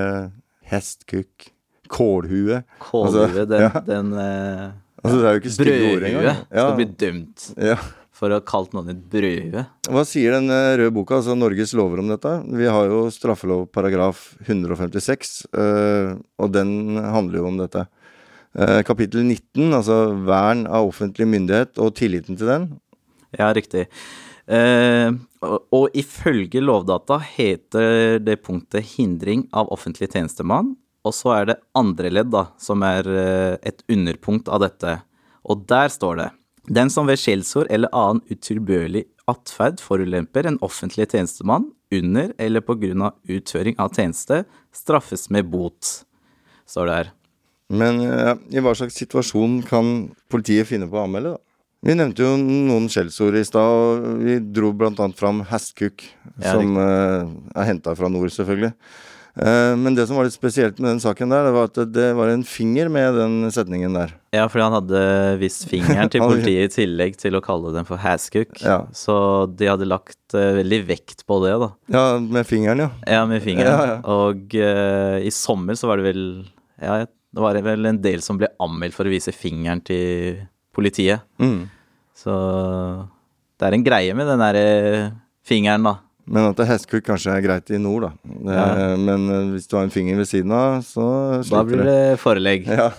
hestkukk, 0.67 1.51
kålhue. 1.87 2.65
Kålhue, 2.83 3.23
Altså, 3.23 3.45
den, 3.47 3.63
ja. 3.69 3.85
den 3.87 4.11
Altså, 5.01 5.17
det 5.17 5.25
er 5.25 5.33
jo 5.33 5.41
ikke 5.41 5.55
stygge 5.55 5.73
ord 5.73 6.03
brødhue, 6.03 6.21
engang. 6.21 6.43
skal 6.51 6.75
bli 6.77 6.87
dømt 7.03 7.45
ja. 7.69 7.77
for 8.13 8.29
å 8.29 8.37
ha 8.37 8.43
kalt 8.45 8.75
noen 8.77 8.91
et 8.93 8.99
brødhue. 9.13 9.63
Hva 9.89 10.03
sier 10.05 10.35
den 10.37 10.53
eh, 10.53 10.73
røde 10.81 10.93
boka, 10.93 11.17
altså 11.17 11.37
Norges 11.37 11.73
lover 11.77 12.03
om 12.03 12.11
dette? 12.11 12.35
Vi 12.61 12.69
har 12.69 12.91
jo 12.91 13.01
straffelov 13.13 13.65
paragraf 13.73 14.27
156, 14.45 15.33
eh, 15.57 16.13
og 16.37 16.53
den 16.53 17.01
handler 17.01 17.41
jo 17.41 17.49
om 17.49 17.57
dette. 17.63 17.87
Eh, 18.51 18.81
kapittel 18.85 19.23
19, 19.23 19.71
altså 19.71 20.01
vern 20.27 20.67
av 20.69 20.89
offentlig 20.91 21.29
myndighet 21.33 21.81
og 21.81 21.95
tilliten 21.97 22.37
til 22.37 22.51
den. 22.51 22.69
Ja, 23.39 23.49
riktig. 23.55 23.87
Uh, 24.51 25.15
og, 25.45 25.59
og 25.71 25.93
ifølge 25.95 26.59
Lovdata 26.59 27.21
heter 27.23 28.17
det 28.19 28.41
punktet 28.43 28.83
'hindring 28.83 29.45
av 29.55 29.69
offentlig 29.71 30.09
tjenestemann', 30.11 30.73
og 31.07 31.15
så 31.17 31.33
er 31.35 31.49
det 31.49 31.61
andre 31.77 32.11
ledd, 32.13 32.29
da, 32.33 32.47
som 32.61 32.83
er 32.85 33.07
eh, 33.09 33.55
et 33.65 33.81
underpunkt 33.91 34.51
av 34.51 34.61
dette. 34.65 34.99
Og 35.49 35.65
der 35.69 35.89
står 35.89 36.19
det 36.19 36.29
Den 36.69 36.91
som 36.93 37.07
ved 37.09 37.17
skjellsord 37.17 37.71
eller 37.73 37.89
annen 37.97 38.21
utilbørlig 38.29 39.07
atferd 39.31 39.81
forulemper 39.81 40.45
en 40.45 40.59
offentlig 40.61 41.07
tjenestemann 41.09 41.71
under 41.91 42.33
eller 42.37 42.61
på 42.61 42.75
grunn 42.79 43.07
av 43.07 43.17
utføring 43.25 43.79
av 43.81 43.95
tjeneste, 43.97 44.43
straffes 44.71 45.29
med 45.33 45.49
bot, 45.49 46.05
står 46.69 46.87
det 46.87 46.97
her. 46.99 47.09
Men 47.71 48.01
ja, 48.03 48.35
i 48.51 48.61
hva 48.63 48.75
slags 48.77 48.99
situasjon 48.99 49.61
kan 49.67 50.11
politiet 50.31 50.69
finne 50.69 50.89
på 50.91 50.99
å 50.99 51.05
anmelde, 51.07 51.33
da? 51.33 51.45
Vi 51.81 51.95
nevnte 51.97 52.21
jo 52.21 52.35
noen 52.37 52.85
skjellsord 52.93 53.39
i 53.39 53.45
stad, 53.47 53.71
og 53.73 54.19
vi 54.21 54.35
dro 54.53 54.69
blant 54.77 54.99
annet 55.01 55.17
fram 55.17 55.39
hestkuk, 55.49 56.03
Ja, 56.35 56.53
som 56.53 56.75
uh, 56.77 57.25
er 57.57 57.69
henta 57.71 57.95
fra 57.97 58.09
nord, 58.11 58.29
selvfølgelig. 58.35 58.75
Eh, 59.35 59.73
men 59.79 59.95
det 59.95 60.07
som 60.07 60.17
var 60.19 60.27
litt 60.27 60.35
spesielt 60.35 60.79
med 60.81 60.89
den 60.91 61.01
saken 61.03 61.31
der, 61.31 61.45
det 61.47 61.53
var 61.55 61.69
at 61.69 61.79
det 61.95 62.07
var 62.17 62.31
en 62.31 62.43
finger 62.47 62.89
med 62.91 63.15
den 63.15 63.51
setningen 63.53 63.95
der. 63.95 64.13
Ja, 64.35 64.47
fordi 64.51 64.65
han 64.65 64.75
hadde 64.75 65.03
vist 65.41 65.67
fingeren 65.71 66.09
til 66.13 66.23
politiet 66.25 66.67
i 66.67 66.73
tillegg 66.81 67.15
til 67.21 67.37
å 67.39 67.43
kalle 67.43 67.71
den 67.75 67.87
for 67.87 68.01
Haskook. 68.01 68.57
Ja. 68.63 68.81
Så 68.95 69.15
de 69.55 69.71
hadde 69.71 69.87
lagt 69.87 70.35
eh, 70.35 70.51
veldig 70.59 70.81
vekt 70.89 71.25
på 71.29 71.39
det, 71.45 71.55
da. 71.63 71.71
Ja, 71.95 72.05
med 72.19 72.49
fingeren, 72.49 72.85
ja. 72.85 72.91
Ja, 73.07 73.23
med 73.29 73.43
fingeren. 73.45 73.71
Ja, 73.71 73.95
ja. 73.95 73.97
Og 74.11 74.55
uh, 74.57 75.17
i 75.23 75.31
sommer 75.35 75.79
så 75.79 75.89
var 75.91 76.01
det 76.01 76.11
vel 76.11 76.23
Ja, 76.81 77.03
det 77.05 77.43
var 77.43 77.55
vel 77.63 77.87
en 77.87 78.01
del 78.03 78.23
som 78.25 78.39
ble 78.39 78.51
anmeldt 78.61 78.97
for 78.97 79.07
å 79.07 79.13
vise 79.13 79.31
fingeren 79.35 79.83
til 79.87 80.41
politiet. 80.75 81.23
Mm. 81.39 81.69
Så 82.17 82.33
det 83.59 83.67
er 83.67 83.77
en 83.77 83.85
greie 83.85 84.15
med 84.17 84.27
den 84.27 84.41
derre 84.41 84.65
fingeren, 85.47 85.87
da. 85.87 85.99
Men 86.31 86.47
at 86.53 86.63
hestekuk 86.69 87.03
kanskje 87.09 87.33
er 87.35 87.43
greit 87.43 87.69
i 87.75 87.79
nord, 87.81 88.07
da. 88.07 88.11
Ja. 88.47 88.95
Men 88.99 89.27
eh, 89.27 89.51
hvis 89.55 89.67
du 89.67 89.75
har 89.77 89.85
en 89.87 89.93
finger 89.93 90.19
ved 90.21 90.29
siden 90.29 90.55
av, 90.55 90.79
så 90.87 91.05
Da 91.49 91.63
blir 91.67 91.83
det 91.83 92.17
forelegg. 92.23 92.69
Ja. 92.71 92.89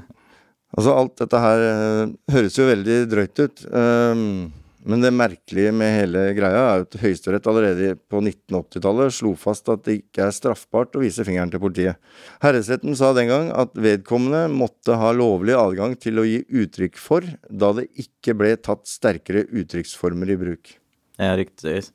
altså, 0.74 0.94
alt 0.96 1.16
dette 1.20 1.44
her 1.44 1.64
eh, 1.68 2.12
høres 2.32 2.60
jo 2.60 2.68
veldig 2.70 3.00
drøyt 3.12 3.42
ut. 3.44 3.66
Um, 3.68 4.52
men 4.84 5.00
det 5.00 5.14
merkelige 5.16 5.70
med 5.72 5.94
hele 5.96 6.22
greia 6.36 6.64
er 6.74 6.82
at 6.84 6.96
Høyesterett 7.00 7.46
allerede 7.48 7.94
på 8.12 8.20
1980-tallet 8.20 9.14
slo 9.16 9.32
fast 9.40 9.70
at 9.72 9.86
det 9.86 10.02
ikke 10.02 10.26
er 10.26 10.34
straffbart 10.36 10.98
å 10.98 11.00
vise 11.00 11.24
fingeren 11.24 11.52
til 11.52 11.62
politiet. 11.62 11.96
Herresretten 12.44 12.96
sa 12.98 13.14
den 13.16 13.30
gang 13.32 13.48
at 13.56 13.72
vedkommende 13.80 14.44
måtte 14.52 14.98
ha 15.00 15.14
lovlig 15.16 15.56
adgang 15.56 15.96
til 15.96 16.20
å 16.20 16.26
gi 16.28 16.42
uttrykk 16.64 17.00
for, 17.00 17.24
da 17.48 17.72
det 17.80 17.88
ikke 18.04 18.36
ble 18.36 18.52
tatt 18.60 18.84
sterkere 18.90 19.46
uttrykksformer 19.48 20.36
i 20.36 20.38
bruk. 20.44 20.76
Ja, 21.16 21.32
riktig. 21.38 21.86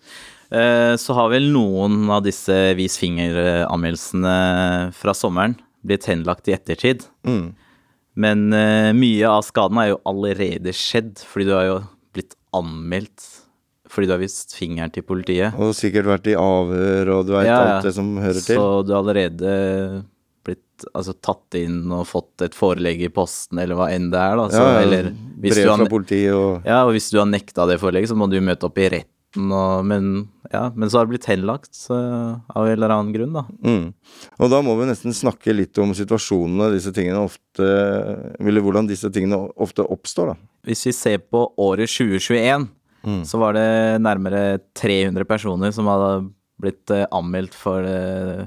Eh, 0.52 0.96
Så 0.98 1.14
har 1.14 1.30
vel 1.30 1.50
noen 1.54 2.10
av 2.10 2.24
disse 2.26 2.56
vis 2.78 2.98
finger-anmeldelsene 3.02 4.94
fra 4.98 5.14
sommeren 5.18 5.58
blitt 5.86 6.08
henlagt 6.10 6.50
i 6.50 6.56
ettertid. 6.56 7.06
Mm. 7.28 7.52
Men 8.20 8.48
eh, 8.54 8.92
mye 8.98 9.30
av 9.30 9.46
skaden 9.48 9.80
er 9.80 9.94
jo 9.94 10.02
allerede 10.10 10.74
skjedd, 10.76 11.22
fordi 11.24 11.48
du 11.48 11.54
har 11.56 11.68
jo 11.70 11.78
blitt 12.16 12.36
anmeldt 12.56 13.28
fordi 13.90 14.06
du 14.06 14.12
har 14.14 14.22
vist 14.22 14.54
fingeren 14.54 14.92
til 14.94 15.02
politiet. 15.02 15.56
Og 15.58 15.72
sikkert 15.74 16.06
vært 16.06 16.28
i 16.30 16.36
avhør, 16.38 17.10
og 17.16 17.24
du 17.26 17.32
veit 17.34 17.48
Ja, 17.48 17.56
ja. 17.58 17.70
alt 17.80 17.88
det 17.88 17.94
som 17.96 18.12
hører 18.22 18.38
til. 18.38 18.60
Så 18.60 18.66
du 18.86 18.92
har 18.94 19.00
allerede 19.02 19.54
blitt 20.46 20.86
altså, 20.94 21.16
tatt 21.26 21.58
inn 21.58 21.80
og 21.98 22.04
fått 22.06 22.44
et 22.46 22.54
forelegg 22.58 23.02
i 23.08 23.10
posten, 23.10 23.58
eller 23.58 23.80
hva 23.80 23.88
enn 23.96 24.12
det 24.14 24.20
er. 24.22 24.36
Da. 24.38 24.46
Så, 24.54 24.62
ja, 24.62 24.84
eller, 24.84 25.10
hvis 25.42 25.56
brev 25.56 25.66
du 25.66 25.72
har, 25.72 25.82
fra 25.82 25.90
politiet 25.96 26.36
og 26.38 26.70
ja, 26.70 26.84
og 26.86 26.94
hvis 26.94 27.10
du 27.10 27.18
har 27.18 27.32
nekta 27.32 27.66
det 27.72 27.80
forelegget, 27.82 28.12
så 28.14 28.20
må 28.20 28.30
du 28.30 28.38
møte 28.46 28.70
opp 28.70 28.78
i 28.78 28.92
retten. 28.94 29.16
Og, 29.38 29.86
men, 29.86 30.08
ja, 30.50 30.72
men 30.74 30.90
så 30.90 30.98
har 30.98 31.06
det 31.06 31.14
blitt 31.14 31.28
henlagt 31.30 31.70
så, 31.78 31.94
av 32.50 32.66
en 32.66 32.74
eller 32.74 32.96
annen 32.96 33.14
grunn, 33.14 33.36
da. 33.38 33.44
Mm. 33.62 33.92
Og 34.42 34.50
da 34.50 34.62
må 34.66 34.74
vi 34.80 34.88
nesten 34.90 35.14
snakke 35.14 35.54
litt 35.54 35.78
om 35.78 35.94
situasjonene 35.94 36.72
disse 36.74 36.90
tingene 36.96 37.22
ofte 37.28 37.68
Eller 38.42 38.64
hvordan 38.66 38.90
disse 38.90 39.12
tingene 39.14 39.38
ofte 39.62 39.86
oppstår, 39.86 40.34
da. 40.34 40.50
Hvis 40.66 40.88
vi 40.90 40.96
ser 40.98 41.22
på 41.30 41.46
året 41.62 41.92
2021, 41.94 42.70
Mm. 43.00 43.22
så 43.24 43.40
var 43.40 43.54
det 43.56 44.02
nærmere 44.04 44.60
300 44.76 45.24
personer 45.24 45.72
som 45.72 45.88
hadde 45.88 46.30
blitt 46.60 46.92
eh, 46.92 47.06
anmeldt 47.16 47.54
for 47.56 47.86
eh, 47.88 48.42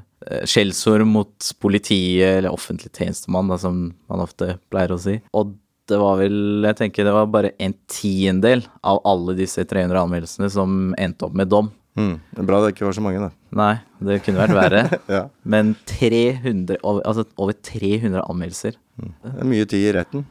skjellsord 0.44 1.06
mot 1.08 1.48
politiet 1.62 2.38
eller 2.38 2.52
offentlig 2.52 2.92
tjenestemann, 2.92 3.48
da, 3.48 3.56
som 3.56 3.86
man 4.12 4.20
ofte 4.20 4.58
pleier 4.68 4.92
å 4.92 5.00
si. 5.00 5.16
Og 5.32 5.54
det 5.90 5.98
var 5.98 6.18
vel, 6.20 6.34
jeg 6.68 6.78
tenker 6.78 7.06
det 7.06 7.14
var 7.14 7.30
bare 7.32 7.52
en 7.62 7.74
tiendedel 7.90 8.62
av 8.86 9.00
alle 9.08 9.34
disse 9.38 9.64
300 9.66 9.98
anmeldelsene 10.04 10.50
som 10.52 10.92
endte 11.00 11.26
opp 11.26 11.34
med 11.38 11.50
dom. 11.50 11.72
Mm. 11.98 12.14
Det 12.30 12.40
er 12.40 12.46
bra 12.48 12.60
det 12.62 12.70
ikke 12.72 12.86
var 12.86 12.94
så 12.96 13.02
mange, 13.04 13.20
da. 13.20 13.30
Nei, 13.58 13.72
det 14.00 14.20
kunne 14.24 14.44
vært 14.44 14.56
verre. 14.56 14.84
Ja. 15.16 15.24
Men 15.44 15.74
300, 15.90 16.78
over, 16.80 17.02
altså 17.08 17.26
over 17.36 17.58
300 17.58 18.22
anmeldelser. 18.22 18.78
Det 19.02 19.34
er 19.34 19.50
mye 19.50 19.66
tid 19.68 19.90
i 19.90 19.96
retten. 19.98 20.24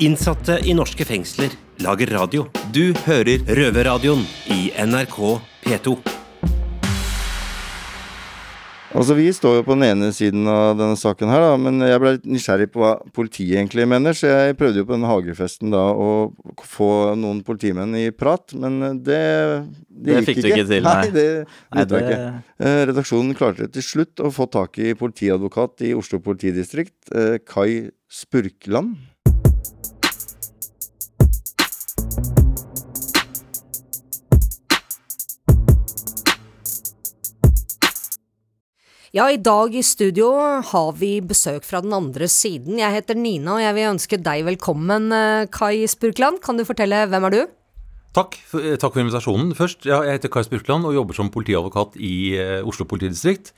Innsatte 0.00 0.56
i 0.64 0.72
norske 0.72 1.04
fengsler 1.04 1.52
lager 1.84 2.14
radio. 2.16 2.46
Du 2.72 2.94
hører 3.04 3.44
Røverradioen 3.44 4.24
i 4.54 4.70
NRK 4.86 5.20
P2. 5.66 5.98
Altså, 8.90 9.14
Vi 9.14 9.28
står 9.30 9.60
jo 9.60 9.64
på 9.68 9.76
den 9.78 9.84
ene 9.86 10.08
siden 10.14 10.48
av 10.50 10.72
denne 10.78 10.96
saken 10.98 11.30
her, 11.30 11.44
da, 11.44 11.50
men 11.62 11.78
jeg 11.86 12.00
ble 12.02 12.10
litt 12.16 12.24
nysgjerrig 12.26 12.66
på 12.74 12.82
hva 12.82 12.92
politiet 13.14 13.54
egentlig 13.60 13.86
mener, 13.86 14.16
så 14.18 14.26
jeg 14.32 14.56
prøvde 14.58 14.82
jo 14.82 14.86
på 14.88 14.96
den 14.96 15.06
hagefesten 15.06 15.70
da 15.70 15.84
å 15.94 16.08
få 16.66 16.88
noen 17.20 17.44
politimenn 17.46 17.94
i 18.00 18.08
prat, 18.10 18.50
men 18.58 18.80
det, 19.06 19.20
det, 19.86 20.10
Det 20.10 20.16
gikk 20.18 20.28
fikk 20.32 20.42
du 20.42 20.48
ikke 20.50 20.66
til, 20.72 20.82
nei. 20.88 20.96
Nei, 21.04 21.12
det 21.14 21.28
nytta 21.76 21.86
det- 21.94 22.02
ikke. 22.02 22.18
Eh, 22.66 22.80
Redaksjonen 22.90 23.38
klarte 23.38 23.70
til 23.76 23.86
slutt 23.86 24.24
å 24.26 24.32
få 24.34 24.48
tak 24.50 24.80
i 24.82 24.90
politiadvokat 24.98 25.86
i 25.86 25.94
Oslo 25.94 26.18
politidistrikt, 26.24 26.98
eh, 27.14 27.38
Kai 27.46 27.90
Spurkland. 28.10 28.96
Ja, 39.10 39.24
i 39.26 39.40
dag 39.42 39.74
i 39.74 39.80
studio 39.82 40.28
har 40.62 40.90
vi 40.94 41.16
besøk 41.18 41.64
fra 41.66 41.80
den 41.82 41.90
andre 41.96 42.28
siden. 42.30 42.76
Jeg 42.78 42.94
heter 42.94 43.16
Nina, 43.18 43.56
og 43.56 43.62
jeg 43.64 43.74
vil 43.74 43.88
ønske 43.88 44.18
deg 44.22 44.44
velkommen, 44.46 45.08
eh, 45.10 45.48
Kai 45.50 45.82
Spurkland. 45.90 46.38
Kan 46.44 46.56
du 46.56 46.62
fortelle 46.62 47.08
hvem 47.10 47.26
er 47.26 47.34
du? 47.34 47.40
Takk, 48.14 48.38
takk 48.78 48.92
for 48.94 49.02
invitasjonen. 49.02 49.50
Først, 49.58 49.82
Jeg 49.82 50.14
heter 50.14 50.30
Kai 50.30 50.44
Spurkland 50.46 50.86
og 50.86 50.94
jobber 50.94 51.18
som 51.18 51.28
politiadvokat 51.28 51.98
i 51.98 52.38
eh, 52.38 52.62
Oslo 52.62 52.86
politidistrikt. 52.86 53.50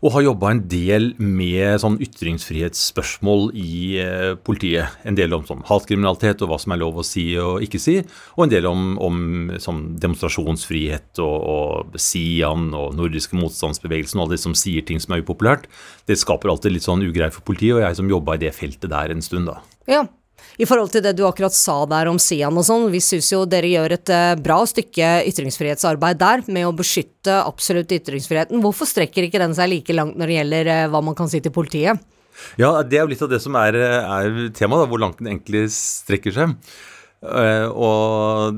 Og 0.00 0.14
har 0.14 0.24
jobba 0.24 0.50
en 0.54 0.62
del 0.70 1.10
med 1.20 1.82
sånn 1.82 1.98
ytringsfrihetsspørsmål 2.00 3.50
i 3.52 3.98
eh, 4.00 4.30
politiet. 4.40 4.96
En 5.04 5.18
del 5.18 5.34
om 5.36 5.44
sånn 5.44 5.60
hatkriminalitet 5.68 6.40
og 6.40 6.52
hva 6.52 6.58
som 6.62 6.72
er 6.72 6.80
lov 6.80 7.02
å 7.02 7.04
si 7.04 7.26
og 7.40 7.60
ikke 7.66 7.80
si. 7.82 7.98
Og 8.38 8.46
en 8.46 8.54
del 8.54 8.68
om, 8.70 8.94
om 8.96 9.18
sånn 9.60 9.82
demonstrasjonsfrihet 10.00 11.20
og, 11.20 11.36
og 11.54 12.00
Sian 12.00 12.70
og 12.76 12.96
nordiske 12.96 13.36
motstandsbevegelsen 13.36 14.22
og 14.22 14.28
alle 14.28 14.38
de 14.38 14.44
som 14.46 14.56
sier 14.56 14.86
ting 14.88 15.02
som 15.04 15.16
er 15.16 15.24
upopulært. 15.24 15.68
Det 16.08 16.16
skaper 16.20 16.54
alltid 16.54 16.78
litt 16.78 16.88
sånn 16.88 17.04
ugreie 17.04 17.34
for 17.34 17.44
politiet, 17.44 17.76
og 17.76 17.84
jeg 17.84 18.00
som 18.00 18.08
jobba 18.08 18.38
i 18.38 18.44
det 18.46 18.54
feltet 18.56 18.88
der 18.88 19.12
en 19.12 19.24
stund, 19.24 19.52
da. 19.52 19.60
Ja, 19.90 20.06
i 20.60 20.68
forhold 20.68 20.92
til 20.92 21.04
det 21.04 21.14
du 21.16 21.24
akkurat 21.28 21.54
sa 21.56 21.78
der 21.88 22.10
om 22.10 22.18
Sian 22.20 22.56
og 22.58 22.66
sånn, 22.66 22.88
vi 22.92 23.00
syns 23.04 23.30
jo 23.32 23.42
dere 23.48 23.70
gjør 23.70 23.96
et 23.96 24.12
eh, 24.12 24.36
bra 24.40 24.60
stykke 24.68 25.10
ytringsfrihetsarbeid 25.30 26.20
der 26.20 26.44
med 26.52 26.68
å 26.68 26.74
beskytte 26.76 27.40
absolutt 27.42 27.92
ytringsfriheten. 27.96 28.60
Hvorfor 28.64 28.88
strekker 28.90 29.26
ikke 29.26 29.42
den 29.42 29.56
seg 29.56 29.72
like 29.72 29.96
langt 29.96 30.18
når 30.20 30.30
det 30.30 30.38
gjelder 30.40 30.72
eh, 30.74 30.86
hva 30.92 31.02
man 31.04 31.18
kan 31.18 31.30
si 31.32 31.42
til 31.44 31.54
politiet? 31.54 32.00
Ja, 32.60 32.72
det 32.82 32.98
er 32.98 33.04
jo 33.04 33.12
litt 33.12 33.24
av 33.24 33.32
det 33.32 33.40
som 33.42 33.56
er, 33.60 33.76
er 33.76 34.38
temaet, 34.56 34.88
hvor 34.88 35.00
langt 35.02 35.20
den 35.20 35.28
egentlig 35.32 35.66
strekker 35.74 36.34
seg. 36.34 36.54
Eh, 37.20 37.68
og 37.68 38.56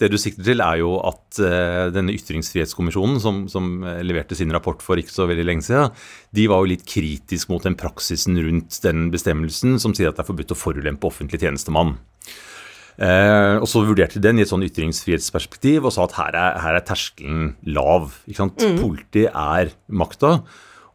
det 0.00 0.08
du 0.08 0.16
sikter 0.16 0.46
til, 0.46 0.62
er 0.64 0.78
jo 0.80 0.94
at 1.04 1.40
eh, 1.44 1.90
denne 1.92 2.14
ytringsfrihetskommisjonen, 2.16 3.18
som, 3.20 3.42
som 3.52 3.82
eh, 3.84 4.00
leverte 4.06 4.38
sin 4.38 4.52
rapport 4.54 4.80
for 4.84 5.00
ikke 5.00 5.12
så 5.12 5.26
veldig 5.28 5.44
lenge 5.44 5.66
siden, 5.66 5.92
de 6.32 6.46
var 6.48 6.62
jo 6.62 6.70
litt 6.72 6.86
kritisk 6.88 7.52
mot 7.52 7.64
den 7.64 7.76
praksisen 7.78 8.40
rundt 8.40 8.80
den 8.84 9.10
bestemmelsen 9.12 9.76
som 9.82 9.96
sier 9.96 10.08
at 10.08 10.16
det 10.16 10.24
er 10.24 10.30
forbudt 10.30 10.56
å 10.56 10.58
forulempe 10.58 11.10
offentlig 11.10 11.42
tjenestemann. 11.42 11.98
Eh, 12.98 13.56
og 13.60 13.68
så 13.70 13.84
vurderte 13.86 14.18
de 14.18 14.24
den 14.24 14.40
i 14.40 14.46
et 14.46 14.50
sånn 14.50 14.64
ytringsfrihetsperspektiv 14.66 15.84
og 15.84 15.94
sa 15.94 16.08
at 16.08 16.16
her 16.16 16.38
er, 16.38 16.56
her 16.64 16.78
er 16.80 16.86
terskelen 16.88 17.52
lav. 17.68 18.16
Ikke 18.26 18.40
sant? 18.40 18.64
Politi 18.80 19.28
er 19.28 19.70
makta, 19.86 20.38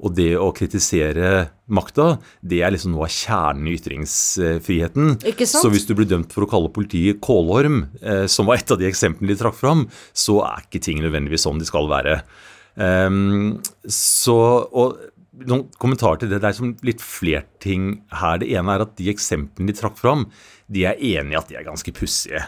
Og 0.03 0.11
det 0.17 0.33
å 0.35 0.49
kritisere 0.55 1.29
makta, 1.71 2.17
det 2.43 2.59
er 2.63 2.73
liksom 2.75 2.91
noe 2.91 3.07
av 3.07 3.13
kjernen 3.13 3.69
i 3.71 3.75
ytringsfriheten. 3.77 5.13
Ikke 5.31 5.47
sant? 5.47 5.63
Så 5.63 5.71
hvis 5.71 5.87
du 5.87 5.93
blir 5.95 6.09
dømt 6.09 6.33
for 6.35 6.43
å 6.43 6.49
kalle 6.51 6.71
politiet 6.75 7.21
kålorm, 7.23 7.85
eh, 8.03 8.25
som 8.27 8.49
var 8.49 8.59
et 8.59 8.73
av 8.73 8.81
de 8.81 8.89
eksemplene 8.89 9.31
de 9.31 9.39
trakk 9.39 9.55
fram, 9.55 9.85
så 10.11 10.41
er 10.43 10.65
ikke 10.65 10.83
ting 10.83 10.99
nødvendigvis 11.03 11.47
sånn 11.47 11.61
de 11.61 11.69
skal 11.69 11.87
være. 11.91 12.19
Um, 12.75 13.61
så, 13.85 14.35
og 14.73 14.99
noen 15.47 15.67
kommentarer 15.81 16.21
til 16.21 16.33
det. 16.33 16.41
Det 16.43 16.49
er 16.51 16.57
som 16.57 16.73
litt 16.85 17.03
flere 17.03 17.45
ting 17.63 18.01
her. 18.13 18.41
Det 18.41 18.51
ene 18.53 18.75
er 18.75 18.85
at 18.85 18.97
de 18.99 19.09
eksemplene 19.13 19.71
de 19.71 19.77
trakk 19.77 19.95
fram, 19.99 20.27
de 20.67 20.85
er 20.89 20.99
enig 20.99 21.35
i 21.35 21.39
at 21.39 21.49
de 21.49 21.59
er 21.59 21.67
ganske 21.67 21.95
pussige. 21.95 22.43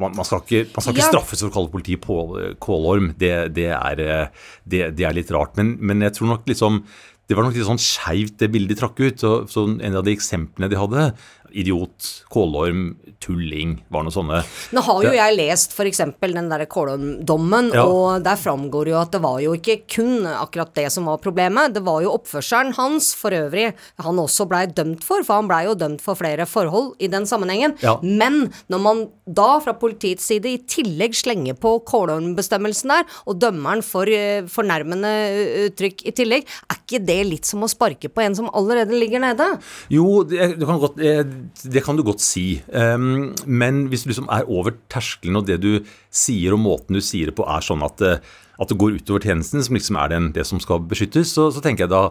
Man, 0.00 0.14
man 0.16 0.24
skal 0.24 0.40
ikke, 0.42 0.64
man 0.74 0.82
skal 0.84 0.94
ikke 0.96 1.04
Ja. 1.04 1.10
straffes 1.12 1.40
for 1.44 1.50
å 1.50 1.54
kalle 1.58 1.72
politiet 1.72 2.00
på- 2.00 2.56
kålorm. 2.58 3.12
Det, 3.20 3.32
det, 3.54 3.68
er, 3.76 4.00
eh, 4.00 4.26
det, 4.66 4.82
det 4.96 5.04
er 5.06 5.12
litt 5.16 5.30
rart. 5.30 5.56
Men, 5.60 5.76
men 5.80 6.00
jeg 6.06 6.16
tror 6.16 6.32
nok 6.34 6.46
liksom 6.50 6.82
det 7.30 7.36
var 7.38 7.44
nok 7.46 7.54
litt 7.54 7.62
sånn 7.68 7.78
skeivt, 7.78 8.38
det 8.42 8.48
bildet 8.50 8.72
de 8.74 8.80
trakk 8.80 8.98
ut. 9.06 9.22
Og, 9.28 9.44
så 9.52 9.62
en 9.70 9.94
av 9.94 10.02
de 10.02 10.10
eksemplene 10.16 10.66
de 10.72 10.74
hadde, 10.80 11.04
idiot, 11.52 12.08
kålorm, 12.32 12.96
tulling, 13.20 13.76
var 13.92 14.04
noe 14.06 14.14
sånne. 14.14 14.40
Nå 14.74 14.82
har 14.86 15.04
jo 15.04 15.12
jeg 15.14 15.36
lest 15.36 15.74
f.eks. 15.76 16.00
den 16.20 16.50
der 16.50 16.64
kålormdommen 16.70 17.70
Ja. 17.74 17.84
og 17.84 18.24
der 18.24 18.38
framgår 18.40 18.88
jo 18.92 18.98
at 19.00 19.12
det 19.12 19.20
var 19.22 19.40
jo 19.44 19.54
ikke 19.58 19.80
kun 19.90 20.26
akkurat 20.26 20.72
det 20.74 20.88
som 20.92 21.08
var 21.10 21.20
problemet, 21.22 21.74
det 21.74 21.82
var 21.86 22.02
jo 22.02 22.14
oppførselen 22.16 22.74
hans 22.78 23.12
for 23.18 23.34
øvrig 23.36 23.70
han 24.00 24.20
også 24.20 24.46
blei 24.48 24.64
dømt 24.66 25.04
for, 25.04 25.24
for 25.26 25.40
han 25.40 25.48
blei 25.50 25.64
jo 25.66 25.76
dømt 25.78 26.02
for 26.04 26.18
flere 26.18 26.46
forhold 26.48 26.94
i 27.02 27.08
den 27.12 27.26
sammenhengen. 27.28 27.76
Ja. 27.84 27.96
Men 28.02 28.50
når 28.72 28.82
man 28.84 29.02
da 29.30 29.60
fra 29.62 29.74
politiets 29.78 30.26
side 30.26 30.48
i 30.50 30.60
tillegg 30.70 31.14
slenger 31.16 31.56
på 31.60 31.76
kålormbestemmelsen 31.88 32.90
der, 32.94 33.04
og 33.30 33.38
dømmer 33.42 33.82
for 33.86 34.08
eh, 34.10 34.46
fornærmende 34.50 35.10
eh, 35.10 35.68
uttrykk 35.68 36.04
i 36.08 36.14
tillegg, 36.16 36.48
er 36.70 36.80
ikke 36.80 37.02
det 37.06 37.18
litt 37.28 37.48
som 37.48 37.62
å 37.64 37.70
sparke 37.70 38.10
på 38.10 38.24
en 38.24 38.36
som 38.38 38.50
allerede 38.56 38.96
ligger 38.96 39.22
nede? 39.22 39.46
Jo, 39.92 40.22
det, 40.26 40.56
det, 40.58 40.66
kan, 40.66 40.80
godt, 40.82 40.98
eh, 41.04 41.22
det 41.64 41.82
kan 41.86 41.96
du 41.98 42.02
godt 42.06 42.20
si. 42.24 42.60
Um, 42.72 43.32
men 43.46 43.86
hvis 43.92 44.04
du 44.04 44.10
liksom 44.12 44.28
er 44.32 44.46
over 44.50 44.74
terskelen, 44.92 45.38
og 45.40 45.46
det 45.48 45.60
du 45.62 45.72
sier 46.10 46.54
og 46.56 46.62
måten 46.64 46.96
du 46.98 47.02
sier 47.04 47.30
det 47.30 47.36
på 47.38 47.46
er 47.48 47.64
sånn 47.66 47.82
at, 47.86 47.96
det- 48.02 48.20
at 48.60 48.68
det 48.68 48.76
går 48.76 48.98
utover 48.98 49.22
tjenesten, 49.24 49.62
som 49.64 49.74
liksom 49.78 49.96
er 49.96 50.08
den, 50.12 50.30
det 50.36 50.44
som 50.44 50.60
skal 50.60 50.82
beskyttes, 50.84 51.30
så, 51.32 51.46
så 51.54 51.62
tenker 51.64 51.86
jeg 51.86 51.92
da, 51.94 52.02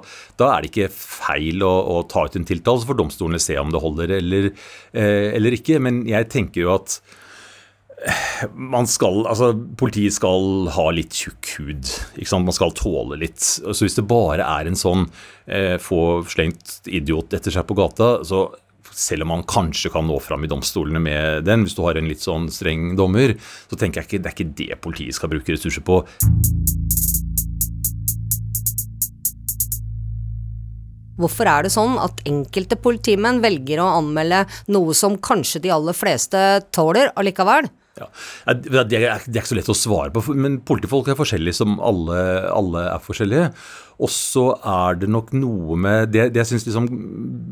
da 0.41 0.47
er 0.55 0.63
det 0.65 0.71
ikke 0.71 0.87
feil 0.95 1.61
å, 1.61 1.73
å 1.99 1.99
ta 2.09 2.23
ut 2.25 2.35
en 2.39 2.47
tiltale, 2.49 2.81
så 2.81 2.89
får 2.89 2.97
domstolene 3.03 3.39
se 3.43 3.57
om 3.61 3.69
det 3.69 3.81
holder 3.83 4.15
eller, 4.17 4.49
eh, 4.97 5.29
eller 5.37 5.53
ikke. 5.59 5.77
Men 5.85 6.01
jeg 6.09 6.29
tenker 6.33 6.65
jo 6.65 6.73
at 6.79 6.99
man 8.55 8.87
skal, 8.87 9.25
altså 9.27 9.49
Politiet 9.79 10.15
skal 10.15 10.69
ha 10.71 10.85
litt 10.95 11.11
tjukk 11.19 11.49
hud. 11.57 11.89
ikke 12.15 12.29
sant? 12.31 12.47
Man 12.47 12.55
skal 12.55 12.71
tåle 12.77 13.17
litt. 13.19 13.41
Så 13.43 13.75
Hvis 13.83 13.97
det 13.99 14.05
bare 14.07 14.45
er 14.45 14.69
en 14.69 14.79
sånn 14.79 15.05
eh, 15.51 15.75
få 15.83 16.21
slengt 16.31 16.79
idiot 16.87 17.35
etter 17.35 17.51
seg 17.51 17.67
på 17.67 17.75
gata, 17.77 18.21
så 18.23 18.45
selv 18.95 19.25
om 19.25 19.33
man 19.33 19.45
kanskje 19.49 19.91
kan 19.93 20.07
nå 20.07 20.19
fram 20.23 20.45
i 20.45 20.51
domstolene 20.51 21.01
med 21.03 21.47
den, 21.47 21.65
hvis 21.65 21.77
du 21.77 21.83
har 21.85 21.99
en 21.99 22.09
litt 22.09 22.23
sånn 22.23 22.49
streng 22.53 22.93
dommer, 22.99 23.35
så 23.69 23.79
tenker 23.79 24.01
jeg 24.01 24.09
ikke 24.09 24.23
det 24.23 24.31
er 24.31 24.37
ikke 24.37 24.57
det 24.61 24.81
politiet 24.83 25.19
skal 25.19 25.33
bruke 25.33 25.55
ressurser 25.55 25.85
på. 25.85 26.01
Hvorfor 31.19 31.49
er 31.51 31.65
det 31.67 31.73
sånn 31.73 31.97
at 31.99 32.21
enkelte 32.29 32.77
politimenn 32.79 33.41
velger 33.43 33.81
å 33.83 33.89
anmelde 33.97 34.45
noe 34.71 34.95
som 34.95 35.19
kanskje 35.19 35.65
de 35.65 35.73
aller 35.75 35.97
fleste 35.97 36.43
tåler 36.75 37.11
allikevel? 37.19 37.67
Ja. 37.99 38.07
Det 38.55 38.79
er, 38.79 38.87
det 38.87 39.01
er 39.01 39.41
ikke 39.41 39.49
så 39.49 39.57
lett 39.57 39.71
å 39.73 39.75
svare 39.75 40.13
på, 40.15 40.23
men 40.31 40.61
politifolk 40.63 41.09
er 41.11 41.19
forskjellige 41.19 41.57
som 41.57 41.75
alle, 41.83 42.19
alle 42.53 42.85
er 42.93 43.03
forskjellige. 43.03 43.49
Og 43.99 44.11
så 44.13 44.45
er 44.63 45.01
det 45.01 45.09
nok 45.11 45.33
noe 45.35 45.75
med 45.79 46.13
det, 46.13 46.29
det 46.31 46.43
jeg 46.45 46.53
synes 46.53 46.69
liksom 46.69 46.87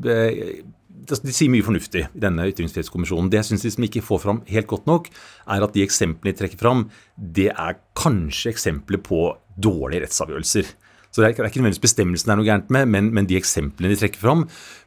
eh, 0.07 0.61
De 1.07 1.33
sier 1.33 1.51
mye 1.51 1.65
fornuftig 1.65 2.03
i 2.07 2.21
denne 2.21 2.47
ytringsfrihetskommisjonen. 2.51 3.29
Det 3.31 3.39
jeg 3.39 3.51
syns 3.51 3.67
liksom 3.67 3.85
ikke 3.87 4.03
får 4.05 4.23
fram 4.25 4.41
helt 4.49 4.67
godt 4.67 4.89
nok, 4.89 5.07
er 5.47 5.63
at 5.63 5.75
de 5.75 5.85
eksemplene 5.85 6.33
de 6.33 6.41
trekker 6.41 6.59
fram, 6.59 6.87
det 7.15 7.51
er 7.53 7.79
kanskje 7.97 8.51
eksempler 8.51 8.99
på 9.03 9.21
dårlige 9.55 10.03
rettsavgjørelser. 10.05 10.75
Så 11.17 11.23
det 11.23 11.27
er, 11.27 11.47
ikke 11.47 11.61
nødvendigvis 11.61 11.81
bestemmelsen 11.81 12.29
det 12.29 12.33
er 12.33 12.39
noe 12.39 12.45
gærent 12.45 12.73
med, 12.75 12.89
men, 12.93 13.07
men 13.15 13.27
de 13.29 13.37
eksemplene 13.39 13.89
de 13.89 13.99
trekker 13.99 14.21
fram. 14.21 14.43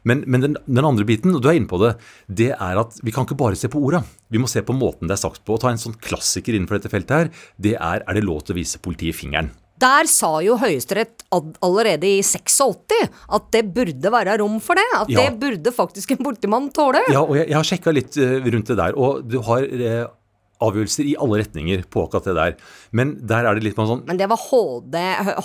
Men, 0.07 0.21
men 0.31 0.45
den, 0.45 0.57
den 0.63 0.87
andre 0.87 1.07
biten, 1.07 1.33
og 1.35 1.41
du 1.43 1.49
er 1.51 1.57
inne 1.59 1.67
på 1.67 1.81
det, 1.81 1.95
det 2.29 2.51
er 2.53 2.79
at 2.79 3.01
vi 3.03 3.11
kan 3.15 3.27
ikke 3.27 3.39
bare 3.41 3.59
se 3.59 3.71
på 3.71 3.81
orda. 3.81 4.03
Vi 4.31 4.39
må 4.39 4.47
se 4.47 4.63
på 4.63 4.75
måten 4.77 5.11
det 5.11 5.17
er 5.17 5.23
sagt 5.25 5.43
på. 5.43 5.57
Og 5.57 5.63
ta 5.63 5.73
en 5.73 5.81
sånn 5.81 5.97
klassiker 5.99 6.55
innenfor 6.55 6.79
dette 6.79 6.93
feltet 6.93 7.17
her, 7.17 7.33
det 7.59 7.75
er 7.75 8.05
er 8.05 8.17
det 8.17 8.23
lov 8.23 8.45
til 8.45 8.55
å 8.55 8.61
vise 8.61 8.79
politiet 8.79 9.17
fingeren. 9.17 9.51
Der 9.81 10.09
sa 10.11 10.31
jo 10.45 10.57
Høyesterett 10.61 11.23
allerede 11.33 12.05
i 12.05 12.21
86 12.21 13.09
at 13.33 13.51
det 13.55 13.63
burde 13.73 14.11
være 14.13 14.37
rom 14.41 14.59
for 14.61 14.77
det. 14.77 14.87
At 14.99 15.09
Ja. 15.09 15.25
det 15.25 15.39
burde 15.41 15.73
faktisk 15.73 16.11
en 16.11 16.23
politimann 16.23 16.69
tåle. 16.73 17.01
Ja, 17.09 17.21
og 17.25 17.35
jeg, 17.35 17.47
jeg 17.49 17.57
har 17.57 17.63
sjekka 17.67 17.93
litt 17.95 18.17
eh, 18.17 18.39
rundt 18.45 18.67
det 18.69 18.77
der, 18.77 18.97
og 18.97 19.23
du 19.27 19.39
har 19.47 19.65
eh, 19.65 20.05
avgjørelser 20.61 21.07
i 21.09 21.15
alle 21.21 21.39
retninger 21.41 21.85
på 21.91 22.03
akkurat 22.05 22.27
det 22.29 22.35
der. 22.37 22.57
Men 22.97 23.15
der 23.27 23.47
er 23.49 23.57
det 23.57 23.65
litt 23.65 23.79
sånn 23.79 24.03
Men 24.05 24.19
det 24.19 24.29
var 24.29 24.37
HD, 24.37 24.97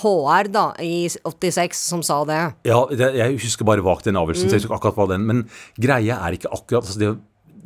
HR 0.03 0.51
da, 0.53 0.65
i 0.83 1.07
86 1.09 1.81
som 1.89 2.03
sa 2.05 2.21
det. 2.29 2.41
Ja, 2.69 2.83
det, 2.91 3.15
jeg 3.17 3.39
husker 3.41 3.65
bare 3.67 3.85
vagt 3.85 4.05
den 4.05 4.19
avgjørelsen, 4.19 4.51
så 4.51 4.57
jeg 4.57 4.65
husker 4.65 4.77
akkurat 4.77 4.99
hva 4.99 5.09
den 5.15 5.25
Men 5.27 5.43
greia 5.79 6.19
er 6.27 6.37
ikke 6.37 6.51
akkurat 6.53 6.85
altså 6.85 7.01
det, 7.01 7.15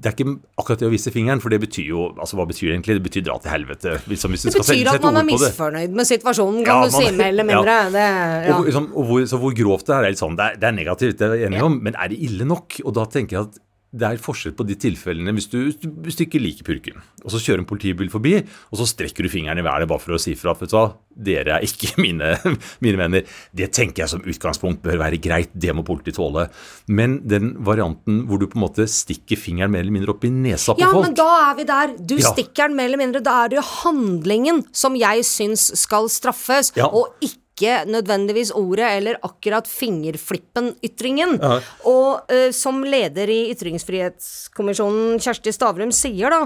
det 0.01 0.09
er 0.09 0.15
ikke 0.17 0.31
akkurat 0.57 0.81
det 0.81 0.87
å 0.87 0.91
vise 0.91 1.11
fingeren, 1.13 1.41
for 1.43 1.53
det 1.53 1.59
betyr 1.61 1.85
jo 1.91 2.07
altså 2.17 2.37
Hva 2.39 2.45
betyr 2.49 2.71
det 2.71 2.73
egentlig? 2.73 2.95
Det 2.97 3.03
betyr 3.05 3.25
dra 3.27 3.35
til 3.43 3.51
helvete. 3.53 3.91
Liksom, 4.09 4.33
Det 4.33 4.53
betyr 4.57 4.89
at 4.95 5.03
man 5.05 5.19
er 5.21 5.27
misfornøyd 5.29 5.93
med 5.99 6.09
situasjonen, 6.09 6.63
kan 6.65 6.81
Ja, 6.81 6.87
du 6.89 6.91
man- 6.97 7.01
si, 7.05 7.11
mer 7.17 7.27
eller 7.29 7.43
mindre. 7.45 7.75
ja. 7.77 7.89
Det, 7.93 8.05
ja. 8.49 8.57
Og, 8.57 8.65
liksom, 8.65 8.87
og 8.97 9.05
hvor, 9.05 9.25
så 9.29 9.37
hvor 9.37 9.53
grovt 9.53 9.85
det 9.85 9.95
er, 9.95 10.03
er 10.03 10.09
litt 10.15 10.23
sånn, 10.23 10.35
det 10.35 10.45
er, 10.47 10.55
det 10.57 10.67
er 10.71 10.77
negativt, 10.79 11.17
det 11.21 11.27
er 11.29 11.35
jeg 11.37 11.51
enig 11.51 11.61
om, 11.61 11.79
men 11.83 11.93
er 11.95 12.07
det 12.09 12.17
ille 12.19 12.45
nok? 12.49 12.81
Og 12.83 12.93
da 12.97 13.05
tenker 13.05 13.37
jeg 13.37 13.47
at 13.51 13.59
det 13.91 14.07
er 14.07 14.19
forskjell 14.23 14.53
på 14.55 14.63
de 14.63 14.75
tilfellene 14.79 15.33
hvis 15.35 15.49
du, 15.51 15.57
hvis 15.67 16.15
du, 16.15 16.23
ikke 16.23 16.39
liker 16.39 16.63
purken, 16.63 17.01
og 17.25 17.33
så 17.33 17.41
kjører 17.43 17.59
en 17.59 17.67
politibil 17.67 18.07
forbi, 18.13 18.37
og 18.71 18.79
så 18.79 18.85
strekker 18.87 19.25
du 19.27 19.29
fingeren 19.33 19.59
i 19.59 19.65
været 19.67 19.89
bare 19.91 19.99
for 19.99 20.15
å 20.15 20.19
si 20.21 20.31
fra 20.39 20.53
at 20.55 20.61
vet 20.63 20.71
du 20.71 20.77
hva, 20.77 20.85
dere 21.11 21.57
er 21.57 21.65
ikke 21.67 21.97
mine, 22.05 22.29
mine 22.79 22.97
venner. 23.01 23.25
Det 23.51 23.67
tenker 23.75 24.05
jeg 24.05 24.13
som 24.13 24.23
utgangspunkt 24.23 24.79
bør 24.85 24.95
være 25.03 25.19
greit, 25.19 25.51
det 25.53 25.75
må 25.75 25.83
politiet 25.83 26.15
tåle. 26.15 26.45
Men 26.87 27.19
den 27.27 27.51
varianten 27.67 28.23
hvor 28.29 28.39
du 28.39 28.47
på 28.47 28.55
en 28.61 28.63
måte 28.63 28.87
stikker 28.87 29.35
fingeren 29.39 29.73
mer 29.75 29.83
eller 29.83 29.97
mindre 29.97 30.15
opp 30.15 30.23
i 30.23 30.31
nesa 30.31 30.71
på 30.77 30.79
Ja, 30.85 30.93
folk 30.95 31.09
men 31.09 31.17
da 31.19 31.27
er 31.49 31.59
vi 31.59 31.67
der. 31.67 31.93
Du 31.99 32.15
Ja. 32.15 32.31
stikker 32.31 32.71
den 32.71 32.79
mer 32.79 32.87
eller 32.87 33.01
mindre. 33.03 33.19
Da 33.27 33.43
er 33.43 33.51
det 33.51 33.59
jo 33.59 33.67
handlingen 33.83 34.63
som 34.71 34.95
jeg 34.95 35.27
syns 35.27 35.67
skal 35.83 36.07
straffes, 36.07 36.71
Ja. 36.79 36.87
og 36.87 37.11
ikke 37.19 37.40
nødvendigvis 37.87 38.51
ordet 38.57 38.89
eller 38.97 39.19
akkurat 39.23 39.69
fingerflippen-ytringen. 39.69 41.37
Og 41.89 42.31
uh, 42.31 42.49
som 42.55 42.83
leder 42.83 43.29
i 43.29 43.41
Ytringsfrihetskommisjonen, 43.53 45.19
Kjersti 45.21 45.53
Stavrum, 45.55 45.93
sier 45.95 46.33
da, 46.33 46.45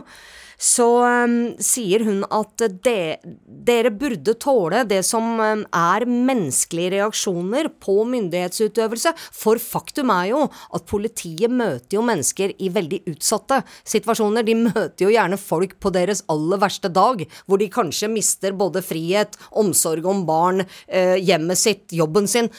så 0.62 0.88
um, 1.04 1.36
sier 1.62 2.04
hun 2.06 2.24
at 2.34 2.63
de, 2.86 3.15
dere 3.46 3.91
burde 3.94 4.36
tåle 4.41 4.84
det 4.88 5.02
som 5.08 5.39
eh, 5.44 5.63
er 5.76 6.06
menneskelige 6.10 6.96
reaksjoner 6.96 7.70
på 7.82 7.98
myndighetsutøvelse. 8.12 9.13
For 9.36 9.62
faktum 9.62 10.13
er 10.15 10.30
jo 10.32 10.44
at 10.48 10.88
politiet 10.89 11.52
møter 11.52 11.98
jo 11.98 12.06
mennesker 12.06 12.56
i 12.56 12.72
veldig 12.74 13.04
utsatte 13.12 13.62
situasjoner. 13.84 14.46
De 14.48 14.58
møter 14.65 15.08
jo 15.08 15.13
gjerne 15.13 15.39
folk 15.41 15.78
på 15.84 15.91
deres 15.96 16.24
aller 16.32 16.62
verste 16.62 16.91
dag, 16.94 17.26
hvor 17.46 17.62
de 17.62 17.72
kanskje 17.72 18.12
mister 18.12 18.56
både 18.56 18.84
frihet, 18.86 19.38
omsorg 19.52 20.08
om 20.10 20.26
barn, 20.28 20.65
eh, 20.88 21.15
hjemmet 21.22 21.62
sitt, 21.62 21.86
jobben 21.96 22.30
sin. 22.32 22.52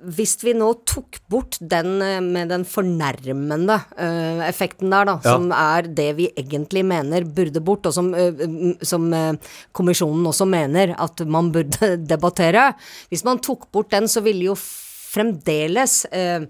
Hvis 0.00 0.38
vi 0.40 0.54
nå 0.56 0.70
tok 0.88 1.18
bort 1.28 1.58
den 1.60 2.00
eh, 2.00 2.20
med 2.24 2.48
den 2.48 2.64
fornærmende 2.64 3.76
uh, 3.98 4.40
effekten 4.48 4.88
der, 4.92 5.04
da, 5.04 5.16
Ja. 5.20 5.34
som 5.34 5.50
er 5.52 5.90
det 5.92 6.08
vi 6.16 6.30
egentlig 6.40 6.84
mener 6.88 7.24
burde 7.24 7.60
bort, 7.60 7.86
og 7.86 7.92
som, 7.92 8.08
mm, 8.14 8.78
som 8.82 9.10
uh, 9.12 9.34
kommisjonen 9.76 10.26
også 10.26 10.48
mener 10.48 10.94
at 10.96 11.20
man 11.28 11.52
burde 11.52 11.96
debattere 12.12 12.70
Hvis 13.10 13.24
man 13.24 13.38
tok 13.44 13.68
bort 13.72 13.90
den, 13.92 14.08
så 14.08 14.22
ville 14.24 14.50
jo 14.50 14.56
fremdeles 15.10 16.04
eh, 16.14 16.46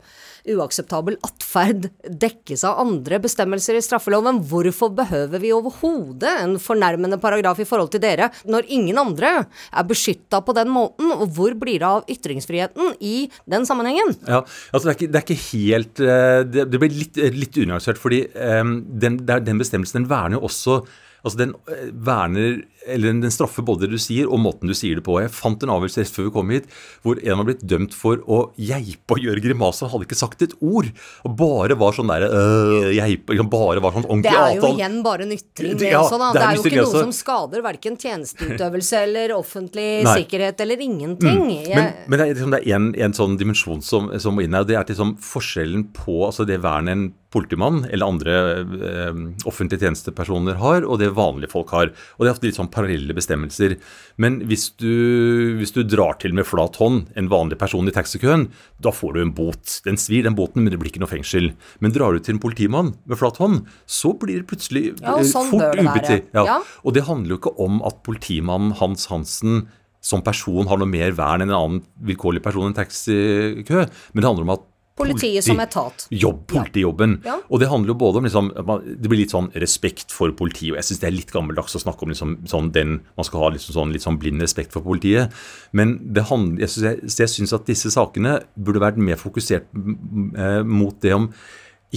uakseptabel 0.51 1.19
atferd 1.27 1.89
dekkes 2.05 2.63
av 2.69 2.81
andre 2.83 3.21
bestemmelser 3.23 3.77
i 3.77 3.83
straffeloven. 3.85 4.41
Hvorfor 4.51 4.93
behøver 4.97 5.43
vi 5.43 5.53
overhodet 5.55 6.33
en 6.45 6.57
fornærmende 6.63 7.21
paragraf 7.23 7.61
i 7.61 7.69
forhold 7.69 7.93
til 7.95 8.03
dere, 8.05 8.31
når 8.49 8.71
ingen 8.73 9.01
andre 9.01 9.33
er 9.45 9.89
beskytta 9.89 10.43
på 10.45 10.57
den 10.57 10.73
måten? 10.73 11.13
Og 11.13 11.27
hvor 11.37 11.57
blir 11.61 11.83
det 11.83 11.91
av 11.91 12.09
ytringsfriheten 12.11 12.97
i 13.01 13.29
den 13.51 13.69
sammenhengen? 13.69 14.15
Ja, 14.27 14.43
altså 14.73 14.89
det 14.89 14.95
er 14.95 14.99
ikke, 14.99 15.13
det 15.13 15.21
er 15.21 15.29
ikke 15.29 15.43
helt 15.51 16.03
eh, 16.05 16.41
Det, 16.51 16.67
det 16.71 16.81
blir 16.81 16.95
litt, 16.95 17.21
litt 17.37 17.61
unyansert, 17.61 18.01
fordi 18.01 18.25
um, 18.35 18.81
den, 19.01 19.21
den 19.27 19.61
bestemmelsen 19.61 20.03
den 20.03 20.11
verner 20.11 20.39
jo 20.39 20.47
også 20.49 20.81
Altså 21.21 21.41
Den 21.43 21.55
eh, 21.69 21.89
verner, 21.93 22.63
eller 22.87 23.13
den, 23.13 23.31
straffer 23.33 23.65
både 23.67 23.85
det 23.87 23.97
du 23.97 24.01
sier 24.01 24.29
og 24.31 24.41
måten 24.43 24.71
du 24.71 24.75
sier 24.77 24.99
det 24.99 25.05
på. 25.07 25.19
Jeg 25.21 25.33
fant 25.35 25.63
en 25.65 25.73
avgjørelse 25.75 26.01
rett 26.05 26.15
før 26.15 26.29
vi 26.29 26.33
kom 26.35 26.53
hit 26.55 26.69
hvor 27.05 27.21
en 27.21 27.41
var 27.41 27.49
blitt 27.51 27.65
dømt 27.69 27.97
for 27.97 28.23
å 28.25 28.41
geipe 28.57 29.17
og 29.17 29.25
gjøre 29.25 29.43
grimaser. 29.45 29.91
Hadde 29.93 30.09
ikke 30.09 30.19
sagt 30.19 30.45
et 30.47 30.55
ord. 30.65 30.89
Og 31.29 31.37
bare 31.39 31.77
var 31.81 31.97
sånn 31.97 32.11
der 32.11 32.27
øh, 32.29 32.89
geipe, 32.97 33.37
bare 33.51 33.83
var 33.85 33.97
sånn 33.97 34.25
Det 34.25 34.33
er 34.33 34.57
jo 34.57 34.73
igjen 34.73 35.01
bare 35.07 35.27
en 35.27 35.37
ytring. 35.37 35.77
Det- 35.81 35.93
ja, 35.93 36.01
også, 36.03 36.19
da. 36.21 36.33
det 36.33 36.41
det 36.41 36.47
er 36.49 36.57
jo 36.57 36.65
ikke 36.65 36.85
noe 36.85 37.05
som 37.07 37.15
skader 37.15 37.65
verken 37.65 37.97
tjenesteutøvelse 38.01 39.03
eller 39.07 39.37
offentlig 39.37 39.89
Nei. 40.07 40.17
sikkerhet 40.23 40.61
eller 40.65 40.85
ingenting. 40.87 41.41
Jeg, 41.67 41.75
Men, 41.77 41.93
men 42.07 42.19
det 42.19 42.27
er, 42.27 42.35
liksom, 42.35 42.55
det 42.55 42.63
er 42.65 42.77
en, 42.79 42.91
en 43.09 43.17
sånn 43.17 43.39
dimensjon 43.41 43.83
som, 43.85 44.11
som 44.23 44.37
må 44.37 44.45
inn 44.47 44.57
her. 44.57 44.67
Det 44.69 44.79
er 44.79 44.89
liksom 44.89 45.17
forskjellen 45.25 45.91
på 45.97 46.21
altså 46.29 46.47
det 46.49 46.61
vernet 46.65 46.97
en 46.97 47.09
politimann 47.31 47.85
eller 47.87 48.11
andre 48.11 48.37
eh, 48.59 49.19
offentlige 49.47 49.85
tjenestepersoner 49.85 50.59
har, 50.59 50.83
og 50.87 50.99
det 51.03 51.13
vanlige 51.15 51.53
folk 51.53 51.71
har. 51.77 51.93
Og 52.19 52.25
Det 52.25 52.31
er 52.31 52.35
ofte 52.35 52.49
litt 52.49 52.59
sånn 52.59 52.70
parallelle 52.73 53.15
bestemmelser. 53.17 53.77
Men 54.21 54.41
hvis 54.51 54.69
du, 54.81 55.57
hvis 55.59 55.75
du 55.77 55.83
drar 55.85 56.19
til 56.23 56.35
med 56.37 56.49
flat 56.49 56.79
hånd 56.81 57.11
en 57.19 57.31
vanlig 57.33 57.59
person 57.61 57.89
i 57.89 57.95
taxikøen, 57.95 58.49
da 58.83 58.93
får 58.95 59.17
du 59.17 59.23
en 59.25 59.35
bot. 59.37 59.81
Den 59.87 60.01
svir, 60.01 60.25
den 60.27 60.39
boten, 60.39 60.65
men 60.65 60.73
det 60.73 60.81
blir 60.81 60.93
ikke 60.93 61.03
noe 61.03 61.11
fengsel. 61.11 61.53
Men 61.85 61.95
drar 61.97 62.15
du 62.15 62.23
til 62.23 62.37
en 62.37 62.43
politimann 62.43 62.95
med 63.05 63.21
flat 63.21 63.41
hånd, 63.43 63.65
så 63.87 64.15
blir 64.19 64.43
det 64.43 64.49
plutselig 64.51 64.87
Ja, 65.01 65.19
sånn 65.27 65.51
fort 65.53 65.77
ubetid. 65.79 66.31
Ja. 66.37 66.47
Ja. 66.47 66.59
Og 66.85 66.97
det 66.97 67.07
handler 67.09 67.37
jo 67.37 67.43
ikke 67.43 67.57
om 67.63 67.83
at 67.87 68.03
politimannen 68.07 68.75
Hans 68.81 69.09
Hansen 69.11 69.67
som 70.01 70.23
person 70.25 70.69
har 70.69 70.81
noe 70.81 70.89
mer 70.89 71.13
vern 71.17 71.45
enn 71.45 71.51
en 71.53 71.59
annen 71.59 71.81
vilkårlig 72.09 72.43
person 72.45 72.65
i 72.65 72.71
en 72.71 72.79
taxikø, 72.79 73.85
men 73.85 74.23
det 74.23 74.29
handler 74.29 74.47
om 74.47 74.55
at 74.57 74.67
Politiet 75.01 75.47
som 75.47 75.61
etat. 75.63 76.07
Jobb, 76.13 76.43
politijobben. 76.51 77.19
Ja. 77.27 77.39
Og 77.49 77.63
det 77.63 77.71
handler 77.71 77.95
jo 77.95 77.99
både 78.03 78.21
om 78.21 78.29
liksom, 78.29 78.51
Det 78.55 79.09
blir 79.09 79.23
litt 79.23 79.35
sånn 79.35 79.51
respekt 79.63 80.15
for 80.15 80.33
politiet. 80.37 80.75
og 80.75 80.81
Jeg 80.81 80.91
syns 80.91 81.03
det 81.03 81.09
er 81.11 81.17
litt 81.17 81.33
gammeldags 81.35 81.77
å 81.77 81.83
snakke 81.83 82.07
om 82.07 82.13
liksom, 82.13 82.37
sånn 82.51 82.71
den 82.75 83.01
Man 83.17 83.29
skal 83.29 83.45
ha 83.45 83.55
liksom 83.55 83.77
sånn, 83.77 83.95
litt 83.95 84.07
sånn 84.07 84.21
blind 84.21 84.43
respekt 84.45 84.77
for 84.77 84.85
politiet. 84.87 85.35
Men 85.73 85.99
det 86.15 86.29
handler, 86.31 86.67
jeg 86.67 86.75
syns, 86.77 87.19
jeg, 87.19 87.33
syns 87.33 87.57
at 87.57 87.67
disse 87.69 87.93
sakene 87.93 88.39
burde 88.57 88.83
vært 88.83 89.01
mer 89.01 89.19
fokusert 89.21 89.67
eh, 89.75 90.63
mot 90.67 90.97
det 91.03 91.17
om 91.17 91.31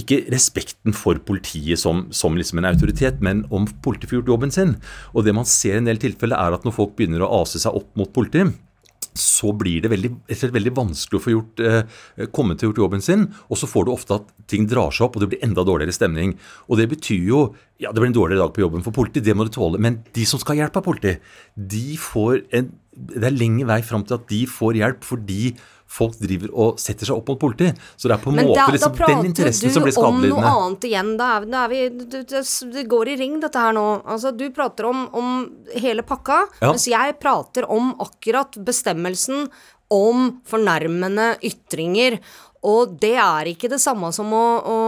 ikke 0.00 0.24
respekten 0.32 0.94
for 0.96 1.20
politiet 1.22 1.78
som, 1.78 2.08
som 2.14 2.34
liksom 2.38 2.58
en 2.60 2.66
autoritet, 2.72 3.20
men 3.22 3.44
om 3.54 3.66
politiet 3.84 4.10
får 4.10 4.18
gjort 4.18 4.32
jobben 4.32 4.54
sin. 4.54 4.74
Og 5.14 5.26
det 5.26 5.34
man 5.36 5.46
ser 5.46 5.76
i 5.76 5.82
en 5.82 5.90
del 5.90 6.00
tilfeller, 6.02 6.34
er 6.34 6.56
at 6.56 6.66
når 6.66 6.74
folk 6.74 6.96
begynner 6.98 7.22
å 7.22 7.30
ase 7.42 7.62
seg 7.62 7.76
opp 7.78 7.92
mot 7.98 8.10
politiet, 8.14 8.50
så 9.14 9.52
blir 9.54 9.82
det 9.84 9.92
veldig, 9.92 10.10
veldig 10.28 10.72
vanskelig 10.74 11.20
å 11.20 11.22
få 11.22 11.34
gjort, 11.34 11.60
eh, 11.62 12.26
komme 12.34 12.56
til 12.58 12.68
å 12.68 12.70
gjort 12.72 12.82
jobben 12.82 13.02
sin. 13.02 13.28
Og 13.48 13.58
så 13.60 13.68
får 13.70 13.84
du 13.84 13.92
ofte 13.92 14.14
at 14.18 14.26
ting 14.50 14.66
drar 14.66 14.90
seg 14.90 15.06
opp, 15.06 15.16
og 15.16 15.22
det 15.22 15.30
blir 15.30 15.44
enda 15.46 15.62
dårligere 15.62 15.94
stemning. 15.94 16.36
Og 16.68 16.78
det 16.78 16.88
betyr 16.90 17.22
jo 17.28 17.54
ja, 17.78 17.90
det 17.90 18.00
blir 18.00 18.10
en 18.10 18.14
dårligere 18.14 18.42
dag 18.42 18.54
på 18.54 18.62
jobben 18.62 18.84
for 18.84 18.94
politi, 18.94 19.20
det 19.20 19.34
må 19.34 19.46
du 19.46 19.50
tåle. 19.54 19.80
Men 19.82 20.04
de 20.14 20.24
som 20.24 20.38
skal 20.38 20.54
ha 20.54 20.64
hjelp 20.64 20.76
av 20.78 20.84
politi, 20.86 21.16
de 21.54 21.96
får 21.98 22.44
en 22.54 22.70
Det 22.94 23.24
er 23.26 23.34
lenge 23.34 23.66
vei 23.66 23.80
fram 23.82 24.04
til 24.06 24.18
at 24.20 24.28
de 24.30 24.44
får 24.50 24.78
hjelp 24.80 25.04
fordi 25.06 25.54
folk 25.94 26.16
driver 26.18 26.50
og 26.58 26.78
setter 26.80 27.06
seg 27.06 27.14
opp 27.18 27.28
mot 27.30 27.38
politi. 27.42 27.68
Så 27.96 28.08
det 28.08 28.16
er 28.16 28.22
på 28.22 28.32
en 28.32 28.38
måte 28.40 28.56
da, 28.56 28.64
da 28.66 28.72
liksom, 28.74 28.94
den 28.98 29.28
interessen 29.28 29.70
som 29.74 29.84
du 29.84 29.86
blir 29.86 29.98
om 30.00 30.16
noe 30.16 30.22
skadelidende. 30.22 30.54
annet 30.54 30.86
igjen. 30.88 31.10
Da 31.20 31.28
er 31.36 31.46
da 31.52 31.60
er 31.64 31.68
vi 31.74 32.72
det 32.78 32.86
går 32.90 33.12
i 33.12 33.16
ring, 33.20 33.36
dette 33.42 33.60
her 33.60 33.76
nå. 33.76 33.84
Altså, 34.02 34.32
du 34.34 34.46
prater 34.56 34.88
om, 34.88 35.04
om 35.12 35.30
hele 35.76 36.02
pakka, 36.06 36.40
Ja. 36.60 36.72
mens 36.72 36.88
jeg 36.90 37.18
prater 37.20 37.68
om 37.70 37.92
akkurat 38.02 38.58
bestemmelsen 38.64 39.48
om 39.92 40.40
fornærmende 40.48 41.34
ytringer. 41.44 42.18
Og 42.64 42.96
det 43.00 43.14
er 43.20 43.50
ikke 43.50 43.68
det 43.72 43.80
samme 43.82 44.08
som 44.16 44.30
å, 44.32 44.44
å 44.64 44.78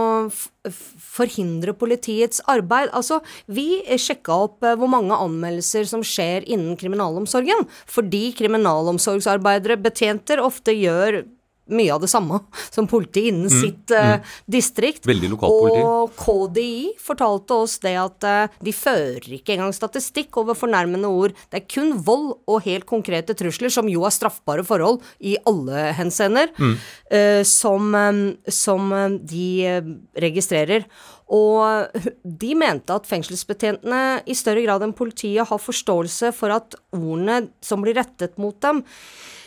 forhindre 1.17 1.75
politiets 1.77 2.41
arbeid. 2.49 2.89
Altså, 2.97 3.21
vi 3.45 3.83
sjekka 4.01 4.41
opp 4.47 4.65
eh, 4.65 4.77
hvor 4.79 4.89
mange 4.91 5.17
anmeldelser 5.17 5.87
som 5.89 6.05
skjer 6.05 6.47
innen 6.49 6.77
kriminalomsorgen. 6.79 7.67
Fordi 7.89 8.31
kriminalomsorgsarbeidere, 8.37 9.79
betjenter, 9.85 10.41
ofte 10.43 10.75
gjør 10.75 11.21
mye 11.69 11.93
av 11.93 12.03
det 12.03 12.09
samme 12.11 12.39
som 12.75 12.87
politiet 12.89 13.31
innen 13.31 13.51
sitt 13.51 13.91
mm. 13.91 14.25
distrikt. 14.57 15.05
Mm, 15.05 15.11
Veldig 15.13 15.31
lokalt 15.33 15.57
politi. 15.63 15.83
Og 15.87 16.15
KDI 16.21 16.85
fortalte 17.01 17.57
oss 17.65 17.77
det 17.83 17.95
at 17.99 18.27
eh, 18.27 18.55
de 18.63 18.73
fører 18.75 19.27
ikke 19.39 19.55
engang 19.57 19.75
statistikk 19.75 20.37
over 20.41 20.57
fornærmende 20.57 21.09
ord. 21.09 21.35
Det 21.51 21.61
er 21.61 21.67
kun 21.71 21.95
vold 22.07 22.33
og 22.47 22.63
helt 22.67 22.87
konkrete 22.89 23.35
trusler, 23.37 23.71
som 23.73 23.89
jo 23.91 24.05
er 24.07 24.15
straffbare 24.15 24.65
forhold 24.67 25.01
i 25.19 25.37
alle 25.47 25.91
henseender, 25.97 26.53
Mm. 26.57 26.73
eh, 27.11 27.43
som, 27.43 27.93
eh, 27.95 28.51
som 28.51 28.91
eh, 28.93 29.17
de 29.29 29.47
eh, 29.65 29.93
registrerer. 30.21 30.85
Og 31.27 31.91
de 32.23 32.53
mente 32.55 32.93
at 32.95 33.07
fengselsbetjentene 33.09 34.21
i 34.25 34.35
større 34.37 34.63
grad 34.63 34.85
enn 34.85 34.95
politiet 34.95 35.47
har 35.49 35.59
forståelse 35.59 36.31
for 36.35 36.55
at 36.55 36.77
ordene 36.95 37.49
som 37.61 37.83
blir 37.83 37.97
rettet 37.99 38.37
mot 38.39 38.55
dem, 38.63 38.79
eh, 38.79 39.46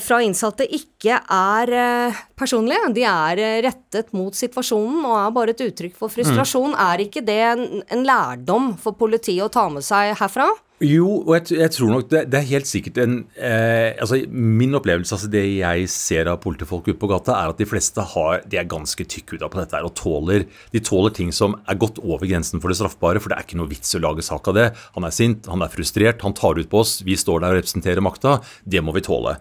fra 0.00 0.22
innsatte 0.24 0.64
ikke 0.72 1.18
er 1.20 1.72
eh, 1.76 2.20
personlige. 2.38 2.92
De 2.96 3.02
er 3.04 3.42
eh, 3.42 3.58
rettet 3.66 4.14
mot 4.16 4.32
situasjonen 4.36 5.02
og 5.04 5.16
er 5.20 5.34
bare 5.36 5.52
et 5.52 5.64
uttrykk 5.66 5.98
for 5.98 6.12
frustrasjon. 6.12 6.72
Er 6.86 7.04
ikke 7.04 7.24
det 7.26 7.40
en, 7.50 7.66
en 7.84 8.06
lærdom 8.06 8.72
for 8.80 8.96
politiet 8.96 9.44
å 9.44 9.52
ta 9.52 9.66
med 9.72 9.84
seg 9.84 10.14
herfra? 10.16 10.48
Jo, 10.84 11.22
og 11.22 11.30
jeg, 11.38 11.56
jeg 11.56 11.72
tror 11.72 11.88
nok 11.88 12.08
det, 12.10 12.20
det 12.28 12.36
er 12.36 12.48
helt 12.50 12.68
sikkert 12.68 12.98
en 13.00 13.14
eh, 13.40 13.96
altså 13.96 14.18
Min 14.28 14.76
opplevelse, 14.76 15.14
altså 15.14 15.30
det 15.32 15.44
jeg 15.46 15.86
ser 15.88 16.28
av 16.28 16.42
politifolk 16.42 16.90
ute 16.90 16.98
på 17.00 17.08
gata, 17.08 17.32
er 17.32 17.52
at 17.54 17.62
de 17.62 17.64
fleste 17.68 18.04
har, 18.12 18.42
de 18.44 18.58
er 18.60 18.68
ganske 18.68 19.06
tykkhuda 19.08 19.48
på 19.48 19.56
dette 19.62 19.72
her 19.72 19.86
og 19.88 19.94
tåler 19.96 20.44
De 20.74 20.82
tåler 20.84 21.14
ting 21.16 21.32
som 21.32 21.54
er 21.64 21.78
gått 21.80 21.96
over 22.04 22.28
grensen 22.28 22.60
for 22.60 22.68
det 22.68 22.76
straffbare, 22.76 23.22
for 23.24 23.32
det 23.32 23.38
er 23.38 23.46
ikke 23.48 23.60
noe 23.62 23.70
vits 23.70 23.96
å 23.96 24.02
lage 24.04 24.24
sak 24.26 24.50
av 24.52 24.58
det. 24.58 24.66
Han 24.98 25.08
er 25.08 25.14
sint, 25.16 25.48
han 25.48 25.64
er 25.64 25.72
frustrert, 25.72 26.20
han 26.26 26.36
tar 26.36 26.60
ut 26.60 26.68
på 26.68 26.82
oss, 26.82 26.98
vi 27.08 27.16
står 27.16 27.40
der 27.46 27.56
og 27.56 27.60
representerer 27.62 28.04
makta. 28.04 28.36
Det 28.68 28.84
må 28.84 28.92
vi 28.92 29.04
tåle. 29.06 29.36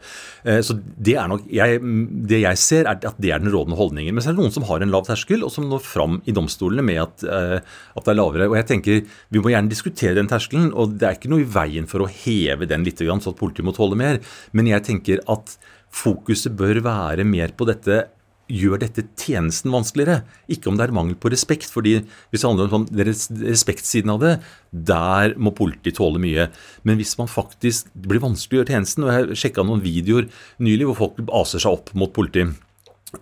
Eh, 0.47 0.61
så 0.63 0.77
det 0.79 1.17
er 1.19 1.27
nok 1.31 1.43
jeg, 1.51 1.83
Det 2.31 2.41
jeg 2.45 2.61
ser, 2.63 2.87
er 2.87 3.09
at 3.11 3.19
det 3.19 3.33
er 3.35 3.43
den 3.43 3.51
rådende 3.51 3.79
holdningen. 3.79 4.15
Men 4.15 4.23
så 4.23 4.31
er 4.31 4.37
det 4.37 4.43
noen 4.45 4.55
som 4.55 4.67
har 4.71 4.79
en 4.79 4.93
lav 4.93 5.03
terskel, 5.09 5.43
og 5.43 5.51
som 5.51 5.67
når 5.67 5.83
fram 5.83 6.21
i 6.23 6.35
domstolene 6.35 6.85
med 6.85 7.03
at, 7.03 7.27
eh, 7.27 7.59
at 7.59 8.07
det 8.07 8.15
er 8.15 8.19
lavere. 8.21 8.47
Og 8.47 8.55
jeg 8.61 8.69
tenker 8.71 9.03
Vi 9.03 9.41
må 9.43 9.51
gjerne 9.51 9.71
diskutere 9.71 10.15
den 10.15 10.31
terskelen, 10.31 10.71
og 10.71 10.95
det 10.95 11.09
er 11.09 11.17
ikke 11.17 11.24
noe 11.31 11.45
i 11.45 11.49
veien 11.49 11.87
for 11.89 12.05
å 12.05 12.09
heve 12.11 12.67
den 12.69 12.85
litt, 12.87 13.01
så 13.01 13.31
at 13.31 13.39
politiet 13.39 13.67
må 13.67 13.75
tåle 13.75 13.97
mer. 13.99 14.21
Men 14.51 14.69
jeg 14.71 14.85
tenker 14.87 15.23
at 15.31 15.57
fokuset 15.95 16.55
bør 16.57 16.81
være 16.85 17.27
mer 17.27 17.55
på 17.55 17.67
dette 17.69 18.05
Gjør 18.45 18.77
dette 18.77 19.01
tjenesten 19.17 19.71
vanskeligere? 19.73 20.19
Ikke 20.53 20.69
om 20.69 20.75
det 20.77 20.85
er 20.85 20.93
mangel 20.93 21.15
på 21.17 21.31
respekt. 21.33 21.65
fordi 21.73 21.95
Hvis 22.29 22.43
det 22.43 22.45
handler 22.45 22.67
om 22.69 22.85
sånn 22.85 22.99
respektsiden 23.41 24.11
av 24.13 24.19
det, 24.21 24.33
der 24.69 25.33
må 25.33 25.49
politiet 25.49 25.97
tåle 25.97 26.21
mye. 26.21 26.51
Men 26.85 26.99
hvis 26.99 27.17
man 27.17 27.31
faktisk 27.31 27.89
blir 27.95 28.21
vanskelig 28.21 28.59
å 28.59 28.61
gjøre 28.61 28.75
tjenesten, 28.75 29.03
og 29.03 29.09
jeg 29.15 29.39
sjekka 29.41 29.65
noen 29.65 29.81
videoer 29.81 30.29
nylig 30.61 30.91
hvor 30.91 30.99
folk 30.99 31.33
aser 31.41 31.63
seg 31.65 31.73
opp 31.73 31.89
mot 31.97 32.13
politiet. 32.13 32.53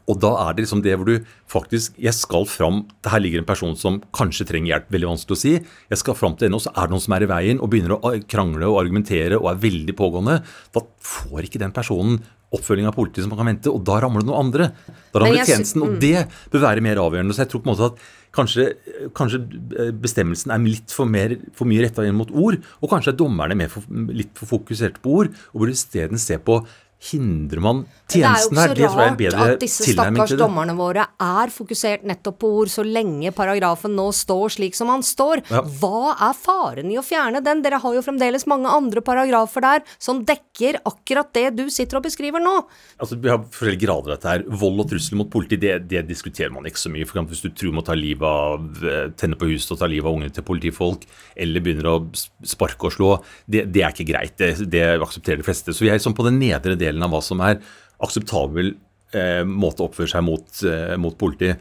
Og 0.10 0.20
da 0.24 0.32
er 0.46 0.56
det 0.56 0.66
liksom 0.66 0.84
det 0.86 0.96
hvor 0.98 1.08
du 1.08 1.30
faktisk 1.52 1.98
Jeg 2.02 2.16
skal 2.18 2.48
fram 2.50 2.84
Her 3.06 3.22
ligger 3.22 3.42
en 3.42 3.48
person 3.48 3.76
som 3.80 4.00
kanskje 4.16 4.48
trenger 4.50 4.74
hjelp, 4.74 4.92
veldig 4.94 5.12
vanskelig 5.14 5.38
å 5.38 5.42
si. 5.44 5.56
Jeg 5.92 6.02
skal 6.02 6.18
fram 6.18 6.38
til 6.38 6.48
henne, 6.48 6.60
og 6.60 6.66
så 6.66 6.74
er 6.74 6.88
det 6.88 6.96
noen 6.96 7.06
som 7.06 7.18
er 7.18 7.26
i 7.26 7.32
veien 7.34 7.62
og 7.62 7.72
begynner 7.74 7.98
å 7.98 8.14
krangle 8.30 8.70
og 8.70 8.80
argumentere 8.84 9.40
og 9.40 9.52
er 9.52 9.62
veldig 9.66 9.98
pågående. 10.00 10.40
Da 10.74 10.86
får 11.14 11.50
ikke 11.50 11.62
den 11.64 11.76
personen 11.76 12.22
oppfølging 12.54 12.86
av 12.86 12.94
politiet 12.96 13.26
som 13.26 13.32
man 13.34 13.40
kan 13.42 13.50
vente, 13.50 13.72
og 13.72 13.82
da 13.88 13.98
ramler 14.04 14.24
det 14.24 14.30
noen 14.30 14.48
andre. 14.48 14.68
Da 14.86 15.22
Men 15.22 15.26
ramler 15.26 15.48
tjenesten, 15.50 15.86
og 15.86 15.96
det 16.02 16.28
bør 16.54 16.66
være 16.68 16.84
mer 16.86 17.02
avgjørende. 17.02 17.34
Så 17.34 17.44
jeg 17.44 17.52
tror 17.54 17.64
på 17.64 17.70
en 17.70 17.74
måte 17.74 17.90
at 17.90 18.04
kanskje, 18.34 18.68
kanskje 19.18 19.42
eh, 19.80 19.92
bestemmelsen 20.04 20.54
er 20.54 20.64
litt 20.66 20.94
for, 20.94 21.10
mer, 21.10 21.36
for 21.58 21.70
mye 21.70 21.86
retta 21.86 22.06
inn 22.06 22.18
mot 22.18 22.30
ord, 22.30 22.60
og 22.82 22.94
kanskje 22.94 23.14
er 23.14 23.20
dommerne 23.20 23.58
mer 23.58 23.72
for, 23.74 23.86
litt 24.14 24.34
for 24.38 24.50
fokuserte 24.56 25.02
på 25.04 25.18
ord, 25.22 25.34
og 25.54 25.64
burde 25.64 25.78
isteden 25.78 26.22
se 26.22 26.38
på 26.42 26.60
Hindrer 27.04 27.60
man 27.60 27.82
tjenesten 28.08 28.60
her? 28.60 28.72
Det 28.72 28.80
er 28.80 28.86
jo 28.86 28.88
ikke 28.88 28.94
så 28.94 29.40
rart 29.42 29.52
at 29.54 29.64
disse 29.64 29.88
stakkars 29.92 30.34
dommerne 30.40 30.76
våre 30.78 31.04
er 31.20 31.52
fokusert 31.52 32.06
nettopp 32.08 32.38
på 32.40 32.52
ord, 32.62 32.72
så 32.72 32.86
lenge 32.88 33.34
paragrafen 33.36 33.92
nå 33.98 34.06
står 34.16 34.54
slik 34.56 34.78
som 34.78 34.92
han 34.94 35.04
står. 35.04 35.44
Ja. 35.52 35.64
Hva 35.82 36.14
er 36.30 36.38
faren 36.38 36.92
i 36.94 37.00
å 37.00 37.04
fjerne 37.04 37.42
den? 37.44 37.64
Dere 37.66 37.82
har 37.84 37.98
jo 37.98 38.04
fremdeles 38.06 38.48
mange 38.48 38.72
andre 38.72 39.04
paragrafer 39.04 39.66
der 39.66 39.84
som 39.98 40.22
dekker 40.28 40.80
akkurat 40.88 41.34
det 41.36 41.50
du 41.58 41.66
sitter 41.74 42.00
og 42.00 42.08
beskriver 42.08 42.44
nå. 42.44 42.56
Altså, 43.02 43.20
Vi 43.20 43.32
har 43.32 43.42
forskjellige 43.44 43.84
grader 43.84 44.14
av 44.14 44.16
dette 44.16 44.32
her. 44.32 44.48
Vold 44.64 44.86
og 44.86 44.90
trusler 44.94 45.20
mot 45.20 45.32
politi, 45.34 45.60
det, 45.60 45.76
det 45.92 46.06
diskuterer 46.08 46.54
man 46.56 46.68
ikke 46.70 46.86
så 46.86 46.94
mye. 46.94 47.08
For 47.10 47.18
eksempel 47.18 47.36
hvis 47.36 47.44
du 47.44 47.52
truer 47.52 47.76
med 47.76 47.84
å 47.84 47.90
ta 47.92 47.98
livet 48.00 48.30
av, 48.30 48.84
eh, 48.88 49.06
tenne 49.20 49.40
på 49.40 49.52
huset 49.52 49.76
og 49.76 49.82
ta 49.84 49.92
livet 49.92 50.08
av 50.08 50.16
ungene 50.16 50.34
til 50.34 50.48
politifolk, 50.48 51.04
eller 51.36 51.64
begynner 51.66 51.92
å 51.92 51.98
sparke 52.48 52.88
og 52.88 52.96
slå, 52.96 53.12
det, 53.50 53.68
det 53.74 53.84
er 53.84 53.92
ikke 53.92 54.08
greit. 54.08 54.38
Det, 54.40 54.70
det 54.72 54.86
aksepterer 55.04 55.44
de 55.44 55.48
fleste. 55.48 55.76
Så 55.76 55.84
vi 55.84 55.92
er 55.92 56.00
liksom 56.00 56.16
på 56.16 56.26
den 56.28 56.40
nedre 56.40 56.78
delen 56.80 56.93
av 57.02 57.16
hva 57.16 57.24
som 57.26 57.42
er 57.42 57.58
akseptabel 58.04 58.76
eh, 59.16 59.42
måte 59.48 59.84
å 59.84 59.90
oppføre 59.90 60.12
seg 60.12 60.26
mot, 60.28 60.46
eh, 60.68 60.94
mot 61.02 61.18
politi. 61.18 61.54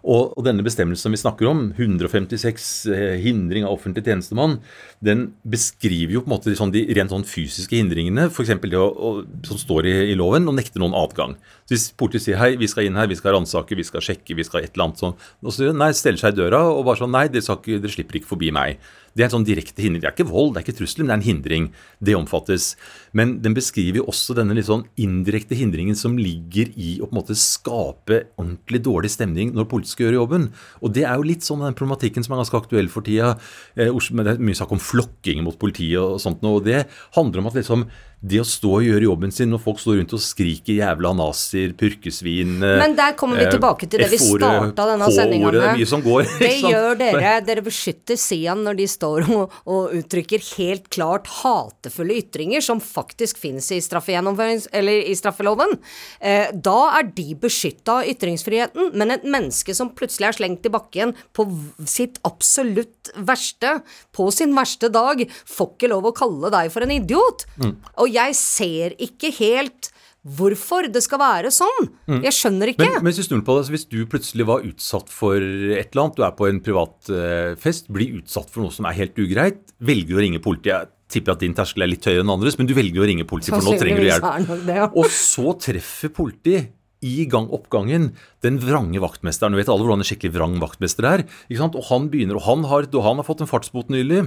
Og, 0.00 0.30
og 0.32 0.44
denne 0.46 0.64
bestemmelsen 0.64 1.12
vi 1.12 1.18
snakker 1.20 1.48
om, 1.50 1.58
156 1.76 2.68
eh, 2.88 3.16
hindring 3.20 3.66
av 3.66 3.74
offentlig 3.74 4.06
tjenestemann, 4.06 4.56
den 5.04 5.26
beskriver 5.44 6.16
jo 6.16 6.22
på 6.24 6.30
en 6.30 6.34
måte 6.38 6.54
sånn, 6.56 6.72
de 6.72 6.86
rent 6.96 7.12
sånn 7.12 7.26
fysiske 7.28 7.76
hindringene, 7.76 8.30
f.eks. 8.30 8.54
det 8.64 8.80
å, 8.80 8.86
å, 8.88 9.10
som 9.46 9.60
står 9.60 9.90
i, 9.90 9.94
i 10.14 10.16
loven, 10.16 10.48
å 10.48 10.56
nekte 10.56 10.80
noen 10.80 10.96
adgang. 10.96 11.36
Så 11.68 11.76
Hvis 11.76 11.86
politiet 12.00 12.24
sier 12.24 12.40
hei, 12.40 12.54
vi 12.60 12.70
skal 12.70 12.88
inn 12.88 12.96
her, 12.96 13.10
vi 13.10 13.18
skal 13.20 13.36
ransake, 13.36 13.76
vi 13.76 13.84
skal 13.86 14.04
sjekke, 14.04 14.38
vi 14.38 14.48
skal 14.48 14.64
et 14.64 14.72
eller 14.72 14.88
annet 14.88 15.04
sånn, 15.04 15.18
og 15.44 15.56
så 15.56 15.68
nei, 15.76 15.92
steller 15.96 16.22
seg 16.22 16.32
i 16.32 16.40
døra 16.40 16.64
og 16.72 16.86
bare 16.88 17.02
sånn 17.02 17.12
nei, 17.12 17.26
dere, 17.28 17.44
ikke, 17.44 17.82
dere 17.82 17.96
slipper 17.98 18.22
ikke 18.22 18.32
forbi 18.32 18.54
meg. 18.56 18.80
Det 19.14 19.24
er 19.24 19.28
en 19.28 19.34
sånn 19.38 19.46
direkte 19.46 19.82
hindring. 19.82 20.02
Det 20.02 20.08
er 20.10 20.14
ikke 20.14 20.30
vold, 20.30 20.54
det 20.54 20.60
er 20.60 20.66
ikke 20.66 20.78
trusler, 20.80 21.04
men 21.04 21.10
det 21.10 21.14
er 21.14 21.20
en 21.20 21.26
hindring. 21.26 21.68
Det 21.98 22.16
omfattes. 22.16 22.68
Men 23.16 23.36
den 23.44 23.56
beskriver 23.56 24.06
også 24.10 24.36
denne 24.38 24.54
litt 24.56 24.68
sånn 24.68 24.86
indirekte 25.00 25.58
hindringen 25.58 25.98
som 25.98 26.18
ligger 26.20 26.70
i 26.76 26.96
å 27.00 27.08
på 27.08 27.14
en 27.14 27.20
måte 27.20 27.38
skape 27.38 28.22
ordentlig 28.40 28.82
dårlig 28.86 29.12
stemning 29.14 29.54
når 29.56 29.68
politiet 29.70 29.94
skal 29.94 30.08
gjøre 30.08 30.20
jobben. 30.20 30.46
Og 30.80 30.94
det 30.94 31.06
er 31.08 31.18
jo 31.18 31.26
litt 31.26 31.46
sånn 31.46 31.64
den 31.64 31.76
problematikken 31.78 32.26
som 32.26 32.36
er 32.36 32.44
ganske 32.44 32.60
aktuell 32.60 32.90
for 32.92 33.06
tida. 33.06 33.34
Eh, 33.74 33.90
det 33.90 34.36
er 34.36 34.42
mye 34.42 34.58
snakk 34.58 34.76
om 34.76 34.82
flokking 34.82 35.42
mot 35.46 35.58
politiet 35.60 35.98
og 36.00 36.20
sånt, 36.22 36.44
og 36.46 36.64
det 36.66 36.84
handler 37.16 37.42
om 37.42 37.50
at 37.50 37.58
liksom 37.58 37.88
det 38.20 38.42
å 38.42 38.44
stå 38.44 38.70
og 38.76 38.84
gjøre 38.84 39.06
jobben 39.06 39.30
sin 39.32 39.48
når 39.48 39.62
folk 39.64 39.78
står 39.80 39.96
rundt 39.96 40.12
og 40.12 40.20
skriker 40.20 40.76
'jævla 40.76 41.12
nazier', 41.16 41.72
'purkesvin' 41.72 42.58
Men 42.60 42.94
der 42.96 43.14
kommer 43.16 43.40
vi 43.40 43.46
tilbake 43.48 43.88
til 43.88 44.02
det 44.02 44.10
vi 44.12 44.18
starta 44.20 44.84
denne 44.92 45.08
sendinga 45.08 45.52
med. 45.54 45.78
Det 45.80 46.02
går. 46.04 46.28
Det 46.38 46.52
gjør 46.72 46.98
dere. 47.00 47.32
Dere 47.46 47.64
beskytter 47.64 48.20
Sian 48.20 48.60
når 48.66 48.76
de 48.82 48.88
står 48.92 49.24
og, 49.32 49.54
og 49.64 49.94
uttrykker 49.96 50.44
helt 50.58 50.90
klart 50.92 51.30
hatefulle 51.40 52.18
ytringer, 52.20 52.60
som 52.60 52.80
faktisk 52.80 53.40
finnes 53.40 53.70
i, 53.72 53.80
i 53.80 55.16
straffeloven. 55.16 55.78
Eh, 56.20 56.52
da 56.52 56.78
er 56.98 57.08
de 57.16 57.34
beskytta 57.40 58.00
av 58.02 58.12
ytringsfriheten. 58.12 58.92
Men 59.00 59.16
et 59.16 59.24
menneske 59.24 59.72
som 59.76 59.94
plutselig 59.96 60.28
er 60.28 60.38
slengt 60.42 60.68
i 60.68 60.74
bakken 60.74 61.16
på 61.32 61.48
sitt 61.88 62.20
absolutt 62.28 63.12
verste, 63.16 63.78
på 64.12 64.28
sin 64.34 64.52
verste 64.56 64.92
dag, 64.92 65.24
får 65.48 65.72
ikke 65.74 65.92
lov 65.92 66.10
å 66.10 66.16
kalle 66.16 66.52
deg 66.52 66.68
for 66.74 66.84
en 66.84 66.94
idiot. 66.94 67.46
Mm. 67.56 67.76
Og 67.96 68.09
jeg 68.12 68.36
ser 68.38 68.96
ikke 69.00 69.32
helt 69.38 69.90
hvorfor 70.20 70.88
det 70.92 71.00
skal 71.04 71.20
være 71.22 71.50
sånn. 71.54 71.88
Mm. 72.10 72.20
Jeg 72.26 72.36
skjønner 72.36 72.72
ikke. 72.72 72.84
Men, 72.84 73.04
men 73.06 73.16
hvis, 73.16 73.28
du 73.30 73.38
på 73.44 73.56
det, 73.56 73.68
hvis, 73.72 73.86
du 73.88 73.98
plutselig 74.10 74.46
var 74.48 74.64
utsatt 74.68 75.12
for 75.12 75.36
et 75.40 75.92
eller 75.94 76.02
annet, 76.04 76.18
du 76.18 76.24
er 76.26 76.34
på 76.36 76.48
en 76.50 76.60
privat 76.64 77.12
uh, 77.12 77.52
fest, 77.60 77.88
blir 77.92 78.18
utsatt 78.20 78.50
for 78.52 78.66
noe 78.66 78.74
som 78.74 78.88
er 78.90 78.98
helt 78.98 79.20
ugreit, 79.20 79.62
velger 79.80 80.18
å 80.18 80.24
ringe 80.26 80.42
politiet. 80.44 80.90
Jeg 80.90 81.16
tipper 81.16 81.34
at 81.34 81.42
din 81.42 81.56
terskel 81.56 81.86
er 81.86 81.90
litt 81.90 82.04
høyere 82.06 82.22
enn 82.22 82.34
andres, 82.36 82.58
men 82.60 82.68
du 82.68 82.76
velger 82.76 83.02
å 83.02 83.08
ringe 83.08 83.26
politiet, 83.28 83.56
for 83.56 83.64
nå 83.64 83.80
trenger 83.80 84.04
du 84.04 84.10
hjelp. 84.10 84.52
Det, 84.68 84.76
ja. 84.76 84.90
Og 84.92 85.08
så 85.14 85.56
treffer 85.58 86.12
politiet 86.14 86.76
i 87.00 87.24
gang 87.32 87.48
oppgangen 87.48 88.10
den 88.44 88.58
vrange 88.60 89.00
vaktmesteren. 89.00 89.54
Du 89.54 89.60
vet 89.60 89.70
alle 89.72 89.86
hvordan 89.86 90.04
en 90.04 90.08
skikkelig 90.08 90.34
vrang 90.34 90.58
vaktmester 90.60 91.08
er. 91.08 91.24
Og 91.48 91.80
han 91.88 92.10
begynner, 92.12 92.36
og 92.36 92.44
han 92.44 92.66
har, 92.68 92.88
og 92.92 93.06
han 93.06 93.22
har 93.22 93.26
fått 93.26 93.40
en 93.40 93.48
fartsbot 93.48 93.88
nylig 93.92 94.26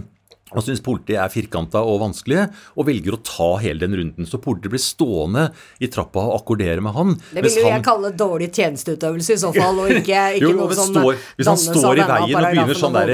og 0.52 0.62
syns 0.66 0.82
politiet 0.84 1.18
er 1.22 1.32
firkanta 1.32 1.82
og 1.88 2.02
vanskelige, 2.04 2.46
og 2.78 2.88
velger 2.88 3.16
å 3.16 3.22
ta 3.26 3.48
hele 3.64 3.86
den 3.86 3.96
runden. 3.98 4.28
Så 4.30 4.40
politiet 4.44 4.74
blir 4.74 4.84
stående 4.84 5.48
i 5.82 5.90
trappa 5.92 6.26
og 6.28 6.36
akkordere 6.42 6.84
med 6.84 6.96
han. 6.98 7.16
Det 7.32 7.46
vil 7.46 7.58
jo 7.62 7.66
jeg 7.72 7.86
kalle 7.86 8.12
dårlig 8.20 8.50
tjenesteutøvelse 8.54 9.38
i 9.38 9.42
så 9.42 9.54
fall, 9.56 9.82
og 9.84 9.94
ikke, 9.96 10.22
ikke 10.38 10.52
jo, 10.52 10.54
noe 10.60 10.78
som 10.78 10.92
står, 10.92 11.20
Hvis 11.40 11.50
han 11.50 11.62
står 11.64 12.04
i 12.04 12.08
veien 12.12 12.38
og 12.38 12.48
begynner 12.50 12.82
sånn 12.84 13.00
der, 13.00 13.14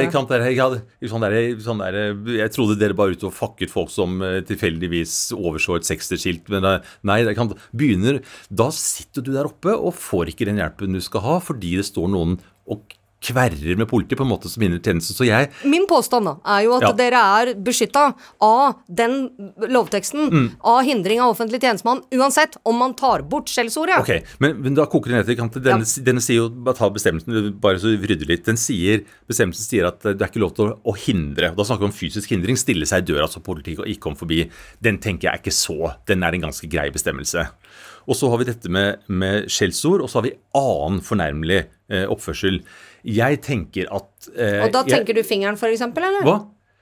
sånn 1.14 1.26
der, 1.26 1.40
sånn 1.64 1.84
der, 1.86 2.00
Jeg 2.42 2.56
trodde 2.56 2.80
dere 2.82 2.98
bare 2.98 3.16
ute 3.16 3.30
og 3.30 3.36
fakket 3.36 3.72
folk 3.72 3.94
som 3.94 4.20
eh, 4.26 4.40
tilfeldigvis 4.50 5.18
overså 5.38 5.80
et 5.80 5.88
seksterskilt, 5.88 6.50
men 6.52 6.68
eh, 6.68 6.94
nei, 7.08 7.22
det 7.28 7.38
kan, 7.40 7.54
begynner 7.72 8.24
Da 8.50 8.72
sitter 8.76 9.24
du 9.24 9.32
der 9.36 9.48
oppe 9.50 9.76
og 9.78 9.96
får 9.96 10.34
ikke 10.34 10.50
den 10.50 10.60
hjelpen 10.60 10.98
du 10.98 11.04
skal 11.04 11.24
ha, 11.26 11.42
fordi 11.44 11.78
det 11.80 11.88
står 11.88 12.12
noen 12.12 12.40
og 12.70 12.99
kverrer 13.24 13.76
med 13.78 13.88
politiet 13.90 14.18
på 14.18 14.24
en 14.24 14.32
måte 14.32 14.50
som 14.52 14.62
minner 14.64 14.80
tjenesten. 14.80 15.16
Så 15.16 15.28
jeg 15.28 15.50
Min 15.68 15.86
påstand 15.90 16.28
da, 16.30 16.36
er 16.56 16.64
jo 16.66 16.76
at 16.78 16.86
ja. 16.88 16.92
dere 16.96 17.24
er 17.40 17.52
beskytta 17.60 18.06
av 18.46 18.80
den 18.88 19.18
lovteksten, 19.68 20.30
mm. 20.32 20.48
av 20.72 20.82
hindring 20.88 21.22
av 21.24 21.34
offentlig 21.34 21.62
tjenestemann, 21.64 22.02
uansett 22.16 22.58
om 22.68 22.80
man 22.80 22.96
tar 23.00 23.26
bort 23.30 23.52
skjellsordet. 23.52 24.00
Ok, 24.00 24.32
men, 24.44 24.58
men, 24.64 24.78
da 24.78 24.88
koker 24.90 25.14
det 25.14 25.22
ned 25.22 25.52
til 25.56 25.66
denne, 25.66 25.88
ja. 25.88 26.06
denne 26.06 26.24
sier 26.24 26.44
jo, 26.44 26.48
bare 26.50 26.80
ta 26.80 26.90
bestemmelsen, 26.94 27.52
bare 27.62 27.82
så 27.82 27.94
rydde 27.94 28.30
litt, 28.30 28.46
den 28.48 28.60
sier, 28.60 29.04
bestemmelsen 29.30 29.68
sier 29.68 29.90
at 29.92 30.04
det 30.06 30.18
er 30.18 30.30
ikke 30.32 30.44
lov 30.44 30.56
til 30.58 30.70
å, 30.70 30.78
å 30.88 30.96
hindre, 30.96 31.52
da 31.58 31.68
snakker 31.68 31.88
vi 31.88 31.92
om 31.92 31.96
fysisk 31.96 32.32
hindring, 32.34 32.60
stille 32.60 32.88
seg 32.90 33.04
i 33.04 33.12
døra 33.12 33.28
så 33.30 33.44
politiet 33.44 33.84
ikke 33.84 34.06
kom 34.08 34.18
forbi. 34.20 34.46
Den 34.84 35.00
tenker 35.04 35.30
jeg 35.30 35.34
er 35.34 35.44
ikke 35.44 35.56
så, 35.56 35.94
den 36.10 36.24
er 36.24 36.36
en 36.36 36.48
ganske 36.48 36.70
grei 36.72 36.88
bestemmelse. 36.94 37.46
Og 38.10 38.18
så 38.18 38.30
har 38.32 38.42
vi 38.42 38.48
dette 38.48 38.72
med, 38.74 39.04
med 39.12 39.50
skjellsord, 39.52 40.02
og 40.02 40.10
så 40.10 40.20
har 40.20 40.30
vi 40.30 40.38
annen 40.58 41.04
fornærmelig 41.06 41.66
oppførsel. 42.10 42.62
Jeg 43.08 43.42
tenker 43.46 43.90
at 43.96 44.32
eh, 44.36 44.64
Og 44.66 44.74
da 44.76 44.86
tenker 44.88 45.14
jeg, 45.14 45.24
du 45.24 45.28
fingeren, 45.28 45.60
f.eks., 45.60 45.86
eller? 45.90 46.24
Hva? 46.28 46.40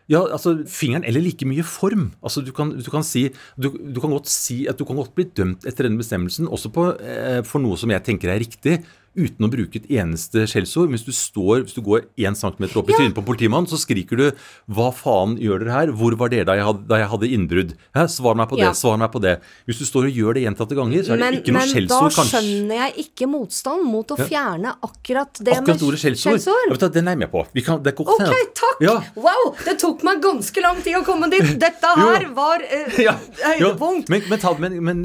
Ja, 0.08 0.22
altså 0.24 0.54
fingeren 0.72 1.04
eller 1.04 1.20
like 1.20 1.46
mye 1.48 1.66
form. 1.68 2.12
Altså 2.24 2.42
Du 2.46 2.54
kan, 2.56 2.72
du 2.72 2.92
kan 2.92 3.04
si 3.04 3.26
du, 3.60 3.74
du, 3.76 4.00
kan 4.00 4.14
godt 4.16 4.30
si 4.32 4.62
at 4.72 4.80
du 4.80 4.86
kan 4.88 4.96
godt 4.96 5.14
bli 5.18 5.28
dømt 5.36 5.68
etter 5.68 5.88
denne 5.88 6.00
bestemmelsen, 6.00 6.48
også 6.48 6.72
på, 6.72 6.88
eh, 7.04 7.42
for 7.48 7.64
noe 7.64 7.80
som 7.80 7.92
jeg 7.92 8.06
tenker 8.08 8.32
er 8.32 8.40
riktig 8.44 8.80
uten 9.18 9.48
å 9.48 9.52
bruke 9.52 9.82
et 9.82 9.90
eneste 9.98 10.46
skjellsord. 10.50 10.92
Hvis 10.94 11.06
du 11.08 11.12
står, 11.16 11.66
hvis 11.66 11.76
du 11.78 11.82
går 11.86 12.06
én 12.22 12.38
centimeter 12.38 12.80
opp 12.80 12.92
i 12.92 12.96
ja. 12.96 13.02
trynet 13.02 13.18
på 13.18 13.24
en 13.24 13.28
politimann, 13.28 13.68
så 13.70 13.80
skriker 13.82 14.20
du 14.20 14.26
'hva 14.70 14.92
faen 14.94 15.38
gjør 15.42 15.64
dere 15.64 15.74
her', 15.74 15.94
'hvor 15.94 16.18
var 16.20 16.30
dere 16.34 16.48
da 16.48 16.58
jeg 16.58 16.68
hadde, 16.70 16.88
da 16.88 17.02
jeg 17.02 17.10
hadde 17.14 17.32
innbrudd'? 17.38 17.74
Hæ? 17.98 18.08
Svar 18.18 18.38
meg 18.38 18.50
på 18.50 18.58
det, 18.60 18.68
ja. 18.70 18.74
svar 18.78 18.98
meg 19.02 19.12
på 19.12 19.22
det. 19.22 19.40
Hvis 19.66 19.82
du 19.82 19.86
står 19.86 20.10
og 20.10 20.20
gjør 20.22 20.38
det 20.38 20.44
gjentatte 20.46 20.78
ganger, 20.78 21.04
så 21.04 21.14
er 21.14 21.18
det 21.18 21.26
men, 21.26 21.40
ikke 21.42 21.56
noe 21.58 21.68
skjellsord, 21.68 22.14
kanskje. 22.16 22.42
Men 22.42 22.48
da 22.48 22.48
skjønner 22.48 22.76
jeg 22.82 23.08
ikke 23.08 23.30
motstand 23.32 23.88
mot 23.88 24.14
å 24.14 24.18
fjerne 24.22 24.76
akkurat 24.88 25.42
det 25.42 25.58
akkurat 25.58 25.82
med 25.82 26.00
skjellsord. 26.02 26.72
vet 26.72 26.94
den 26.94 27.08
er 27.08 27.18
jeg 27.18 27.22
med 27.26 27.32
på. 27.34 27.46
Kan, 27.68 27.82
det 27.84 27.94
ok, 27.98 28.36
takk! 28.56 28.82
Ja. 28.84 28.96
Wow! 29.18 29.54
Det 29.66 29.78
tok 29.82 30.04
meg 30.08 30.22
ganske 30.24 30.64
lang 30.64 30.80
tid 30.86 31.00
å 31.00 31.04
komme 31.08 31.30
dit. 31.34 31.56
Dette 31.66 31.94
her 31.98 32.28
var 32.38 32.64
uh, 32.78 33.00
høydepunkt. 33.44 34.12
Men, 34.14 34.24
men, 34.30 34.40
men, 34.62 34.78
men, 34.90 35.04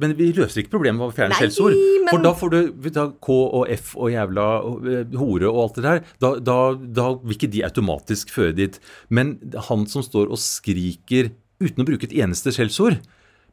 men, 0.00 0.16
vi 0.18 0.32
løser 0.36 0.62
ikke 0.62 0.76
problemet 0.76 1.00
med 1.02 1.10
å 1.10 1.16
fjerne 1.16 1.36
skjellsord. 1.38 1.76
For 2.10 2.24
da 2.24 2.32
får 2.36 2.54
du 2.54 2.90
da, 2.96 3.06
K 3.26 3.34
og 3.34 3.66
F 3.74 3.94
og 3.98 4.12
jævla 4.14 4.46
eh, 4.92 5.16
hore 5.18 5.50
og 5.50 5.62
alt 5.64 5.80
det 5.80 5.86
der, 5.86 6.04
da, 6.22 6.32
da, 6.38 6.58
da 7.00 7.08
vil 7.24 7.36
ikke 7.36 7.50
de 7.52 7.64
automatisk 7.66 8.30
føre 8.34 8.54
dit. 8.56 8.78
Men 9.10 9.36
han 9.68 9.86
som 9.90 10.04
står 10.06 10.30
og 10.30 10.40
skriker 10.42 11.32
uten 11.62 11.82
å 11.82 11.88
bruke 11.88 12.08
et 12.08 12.16
eneste 12.16 12.52
skjellsord, 12.54 13.00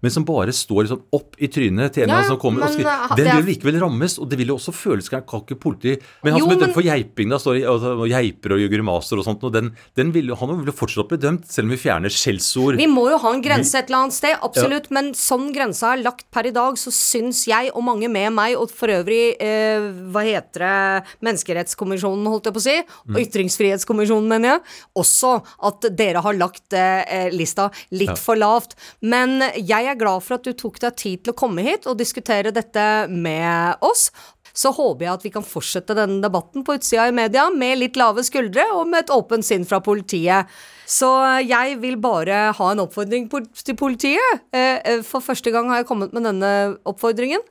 men 0.04 0.12
som 0.12 0.26
bare 0.28 0.52
står 0.56 0.84
liksom 0.84 1.02
opp 1.16 1.38
i 1.40 1.48
trynet 1.52 1.96
til 1.96 2.06
en 2.06 2.12
ja, 2.12 2.24
som 2.28 2.40
kommer 2.42 2.66
men, 2.66 2.68
og 2.68 2.76
skriver. 2.76 3.06
Eh, 3.08 3.16
den 3.22 3.30
vil 3.40 3.50
likevel 3.54 3.80
rammes, 3.80 4.18
og 4.20 4.28
det 4.32 4.40
vil 4.42 4.52
jo 4.52 4.58
også 4.60 4.74
føles 4.76 5.08
kan 5.14 5.24
ikke 5.24 5.56
politi 5.60 5.94
Men 6.26 6.36
han 6.36 6.42
jo, 6.42 6.48
som 6.48 6.56
er 6.56 6.62
dømt 6.66 6.76
for 6.76 6.86
geiping, 6.86 7.32
da, 7.32 7.40
står 7.40 7.62
og, 7.72 7.86
og 8.04 8.06
geiper 8.12 8.56
og 8.56 8.64
gjør 8.64 8.74
grimaser 8.74 9.22
og 9.22 9.28
sånt, 9.28 9.46
og 9.48 9.54
den, 9.56 9.72
den 9.96 10.12
vil 10.16 10.34
han 10.36 10.52
vil 10.58 10.72
jo 10.72 10.76
fortsatt 10.76 11.08
bli 11.12 11.20
dømt, 11.24 11.48
selv 11.52 11.70
om 11.70 11.76
vi 11.76 11.80
fjerner 11.80 12.14
skjellsord. 12.14 12.78
Vi 12.82 12.90
må 12.92 13.06
jo 13.14 13.20
ha 13.24 13.32
en 13.32 13.44
grense 13.46 13.80
et 13.80 13.88
eller 13.88 14.02
annet 14.04 14.18
sted, 14.18 14.36
absolutt, 14.44 14.90
ja. 14.92 14.98
men 14.98 15.14
sånn 15.18 15.48
grensa 15.56 15.94
er 15.94 16.04
lagt 16.04 16.28
per 16.34 16.50
i 16.50 16.54
dag, 16.56 16.76
så 16.80 16.92
syns 16.94 17.46
jeg, 17.48 17.72
og 17.72 17.86
mange 17.88 18.12
med 18.12 18.36
meg, 18.36 18.58
og 18.60 18.74
for 18.76 18.92
øvrig, 18.92 19.38
eh, 19.40 19.88
hva 20.12 20.26
heter 20.28 20.68
det, 20.68 21.14
Menneskerettskommisjonen, 21.24 22.28
holdt 22.28 22.50
jeg 22.50 22.58
på 22.58 22.62
å 22.62 22.66
si, 22.66 22.76
og 22.84 23.16
mm. 23.16 23.22
Ytringsfrihetskommisjonen, 23.24 24.30
mener 24.36 24.56
jeg, 24.56 24.64
også 25.00 25.34
at 25.70 25.90
dere 25.96 26.24
har 26.26 26.38
lagt 26.38 26.76
eh, 26.76 27.30
lista 27.34 27.70
litt 27.96 28.12
ja. 28.12 28.20
for 28.20 28.40
lavt. 28.40 28.76
Men 29.06 29.40
jeg 29.56 29.90
er 29.90 29.93
er 29.94 30.02
glad 30.02 30.24
for 30.26 30.38
at 30.38 30.46
du 30.46 30.54
tok 30.58 30.80
deg 30.84 30.98
tid 31.00 31.24
til 31.24 31.34
å 31.34 31.40
komme 31.40 31.66
hit 31.66 31.88
og 31.90 32.00
diskutere 32.00 32.54
dette 32.54 32.86
med 33.10 33.84
oss. 33.86 34.10
Så 34.54 34.70
håper 34.76 35.08
jeg 35.08 35.14
at 35.14 35.24
vi 35.26 35.32
kan 35.34 35.46
fortsette 35.46 35.96
denne 35.98 36.22
debatten 36.22 36.66
på 36.66 36.76
utsida 36.78 37.08
i 37.10 37.16
media 37.16 37.48
med 37.50 37.80
litt 37.80 37.98
lave 37.98 38.22
skuldre 38.26 38.68
og 38.76 38.86
med 38.92 39.06
et 39.06 39.14
åpent 39.14 39.46
sinn 39.46 39.66
fra 39.66 39.80
politiet. 39.82 40.52
Så 40.86 41.10
jeg 41.42 41.80
vil 41.82 41.98
bare 42.02 42.52
ha 42.54 42.70
en 42.70 42.84
oppfordring 42.84 43.26
til 43.32 43.80
politiet. 43.80 44.44
Eh, 44.54 44.78
eh, 44.78 45.02
for 45.08 45.26
første 45.26 45.50
gang 45.54 45.72
har 45.72 45.82
jeg 45.82 45.90
kommet 45.90 46.14
med 46.14 46.28
denne 46.30 46.54
oppfordringen. 46.86 47.42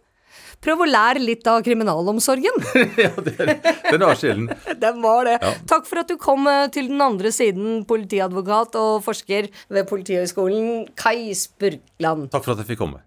Prøv 0.62 0.84
å 0.84 0.88
lære 0.88 1.22
litt 1.22 1.46
av 1.50 1.62
kriminalomsorgen. 1.66 2.58
ja, 3.04 3.12
den, 3.26 3.54
den 3.88 4.04
var 4.06 4.18
sjelden. 4.18 4.50
den 4.78 5.00
var 5.02 5.26
det. 5.26 5.38
Ja. 5.42 5.54
Takk 5.74 5.88
for 5.90 6.02
at 6.04 6.10
du 6.12 6.18
kom 6.22 6.46
eh, 6.50 6.68
til 6.74 6.90
den 6.92 7.02
andre 7.02 7.32
siden, 7.34 7.82
politiadvokat 7.88 8.78
og 8.80 9.00
forsker 9.06 9.50
ved 9.72 9.88
Politihøgskolen, 9.90 10.86
Kai 10.98 11.32
Spurkland. 11.38 12.30
Takk 12.32 12.46
for 12.46 12.54
at 12.54 12.62
jeg 12.62 12.74
fikk 12.74 12.84
komme. 12.84 13.02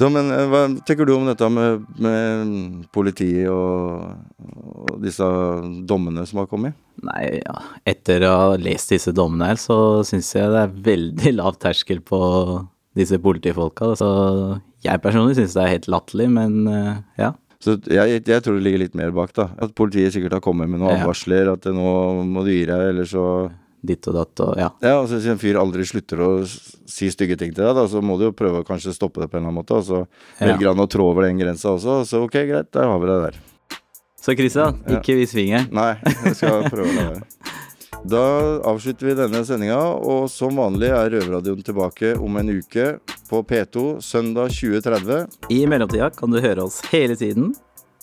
Så, 0.00 0.08
men 0.08 0.30
eh, 0.32 0.46
hva 0.48 0.62
tenker 0.88 1.04
du 1.04 1.12
om 1.12 1.26
dette 1.28 1.48
med, 1.52 1.84
med 2.00 2.86
politiet 2.94 3.50
og, 3.52 4.14
og, 4.40 4.94
disse 5.02 5.26
dommene 5.88 6.24
som 6.28 6.40
har 6.40 6.48
kommet? 6.48 6.78
Nei, 7.04 7.42
ja. 7.42 7.58
etter 7.88 8.24
å 8.24 8.32
ha 8.32 8.54
lest 8.60 8.94
disse 8.94 9.12
dommene 9.16 9.50
her, 9.50 9.60
så 9.60 10.00
syns 10.08 10.32
jeg 10.36 10.48
det 10.54 10.62
er 10.64 10.78
veldig 10.88 11.34
lav 11.36 11.60
terskel 11.60 12.00
på 12.00 12.20
disse 12.96 13.20
politifolka. 13.20 13.92
Så 14.00 14.10
jeg 14.86 15.04
personlig 15.04 15.36
syns 15.36 15.58
det 15.58 15.66
er 15.66 15.74
helt 15.74 15.92
latterlig, 15.92 16.30
men 16.32 16.58
eh, 16.72 16.96
ja. 17.20 17.34
Så 17.60 17.76
jeg, 17.92 18.22
jeg, 18.24 18.40
tror 18.40 18.56
det 18.56 18.64
ligger 18.64 18.80
litt 18.86 18.96
mer 18.96 19.12
bak, 19.12 19.34
da. 19.36 19.50
At 19.60 19.76
politiet 19.76 20.14
sikkert 20.14 20.38
har 20.38 20.44
kommet 20.44 20.70
med 20.72 20.80
noen 20.80 20.96
advarsler. 20.96 21.52
At 21.52 21.68
nå 21.68 21.90
må 22.24 22.46
du 22.46 22.54
gi 22.54 22.62
deg, 22.64 22.86
eller 22.94 23.08
så 23.08 23.24
ditt 23.82 24.06
og 24.10 24.16
datt 24.18 24.42
og 24.44 24.58
ja. 24.60 24.68
Ja, 24.84 24.96
altså 25.00 25.18
Hvis 25.18 25.28
en 25.32 25.40
fyr 25.40 25.58
aldri 25.60 25.86
slutter 25.88 26.20
å 26.24 26.30
si 26.46 27.10
stygge 27.12 27.38
ting 27.40 27.54
til 27.54 27.64
deg, 27.64 27.74
da, 27.78 27.86
så 27.88 28.02
må 28.04 28.18
du 28.20 28.28
jo 28.28 28.34
prøve 28.36 28.62
å 28.62 28.66
kanskje 28.66 28.94
stoppe 28.96 29.22
det 29.22 29.30
på 29.30 29.38
en 29.38 29.44
eller 29.44 29.52
annen 29.52 29.60
måte. 29.62 29.78
Og 29.80 29.86
så 29.86 30.02
velger 30.40 30.72
han 30.72 30.84
å 30.84 30.88
trå 30.90 31.10
over 31.12 31.28
den 31.28 31.40
grensa 31.40 31.72
også, 31.76 32.02
så 32.08 32.24
ok, 32.26 32.42
greit, 32.50 32.72
der 32.76 32.90
har 32.90 33.00
vi 33.00 33.10
det 33.10 33.18
der. 33.28 33.40
Så 34.20 34.36
Christian, 34.36 34.82
ikke 34.98 35.16
vis 35.16 35.32
fingeren. 35.32 35.70
Nei, 35.72 35.94
jeg 36.04 36.36
skal 36.36 36.66
prøve 36.68 36.90
å 36.90 36.96
la 36.98 37.08
være. 37.14 37.26
Da 38.00 38.20
avslutter 38.64 39.10
vi 39.10 39.14
denne 39.18 39.42
sendinga, 39.44 39.76
og 39.76 40.30
som 40.32 40.56
vanlig 40.56 40.88
er 40.88 41.10
Røverradioen 41.12 41.60
tilbake 41.64 42.14
om 42.16 42.38
en 42.40 42.48
uke 42.48 42.94
på 43.28 43.42
P2 43.44 44.00
søndag 44.00 44.54
2030. 44.56 45.36
I 45.52 45.66
mellomtida 45.68 46.08
kan 46.16 46.32
du 46.32 46.40
høre 46.40 46.64
oss 46.64 46.80
hele 46.88 47.18
tiden. 47.20 47.52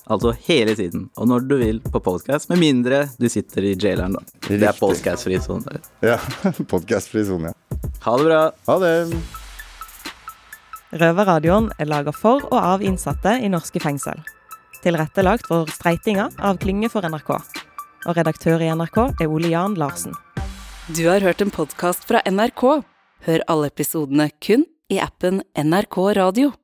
Altså 0.07 0.31
hele 0.47 0.75
tiden. 0.75 1.09
Og 1.19 1.27
når 1.27 1.47
du 1.49 1.55
vil 1.59 1.81
på 1.83 1.99
podcast, 2.03 2.47
med 2.49 2.61
mindre 2.61 3.03
du 3.19 3.27
sitter 3.31 3.65
i 3.67 3.73
jaileren, 3.75 4.15
da. 4.15 4.23
Det 4.47 4.63
er 4.63 4.77
podcast-fri 4.77 5.39
sone. 5.43 5.81
Ja, 6.05 6.15
podkastfri 6.71 7.25
sone. 7.27 7.51
Ha 8.05 8.15
det 8.19 8.27
bra. 8.29 8.39
Ha 8.69 8.77
det. 8.83 8.93
Røverradioen 10.97 11.67
er 11.75 11.89
laga 11.91 12.13
for 12.15 12.45
og 12.47 12.59
av 12.61 12.83
innsatte 12.85 13.35
i 13.43 13.49
norske 13.51 13.81
fengsel. 13.83 14.21
Tilrettelagt 14.83 15.49
for 15.49 15.67
streitinga 15.73 16.29
av 16.39 16.61
Klynge 16.61 16.87
for 16.93 17.03
NRK. 17.03 17.33
Og 18.07 18.15
redaktør 18.15 18.63
i 18.63 18.69
NRK 18.71 19.01
er 19.09 19.27
Ole 19.27 19.51
Jan 19.51 19.75
Larsen. 19.75 20.15
Du 20.95 21.03
har 21.09 21.19
hørt 21.25 21.43
en 21.43 21.51
podkast 21.51 22.07
fra 22.07 22.21
NRK. 22.23 22.63
Hør 23.27 23.43
alle 23.51 23.67
episodene 23.73 24.29
kun 24.39 24.63
i 24.87 25.01
appen 25.03 25.41
NRK 25.59 25.97
Radio. 26.15 26.53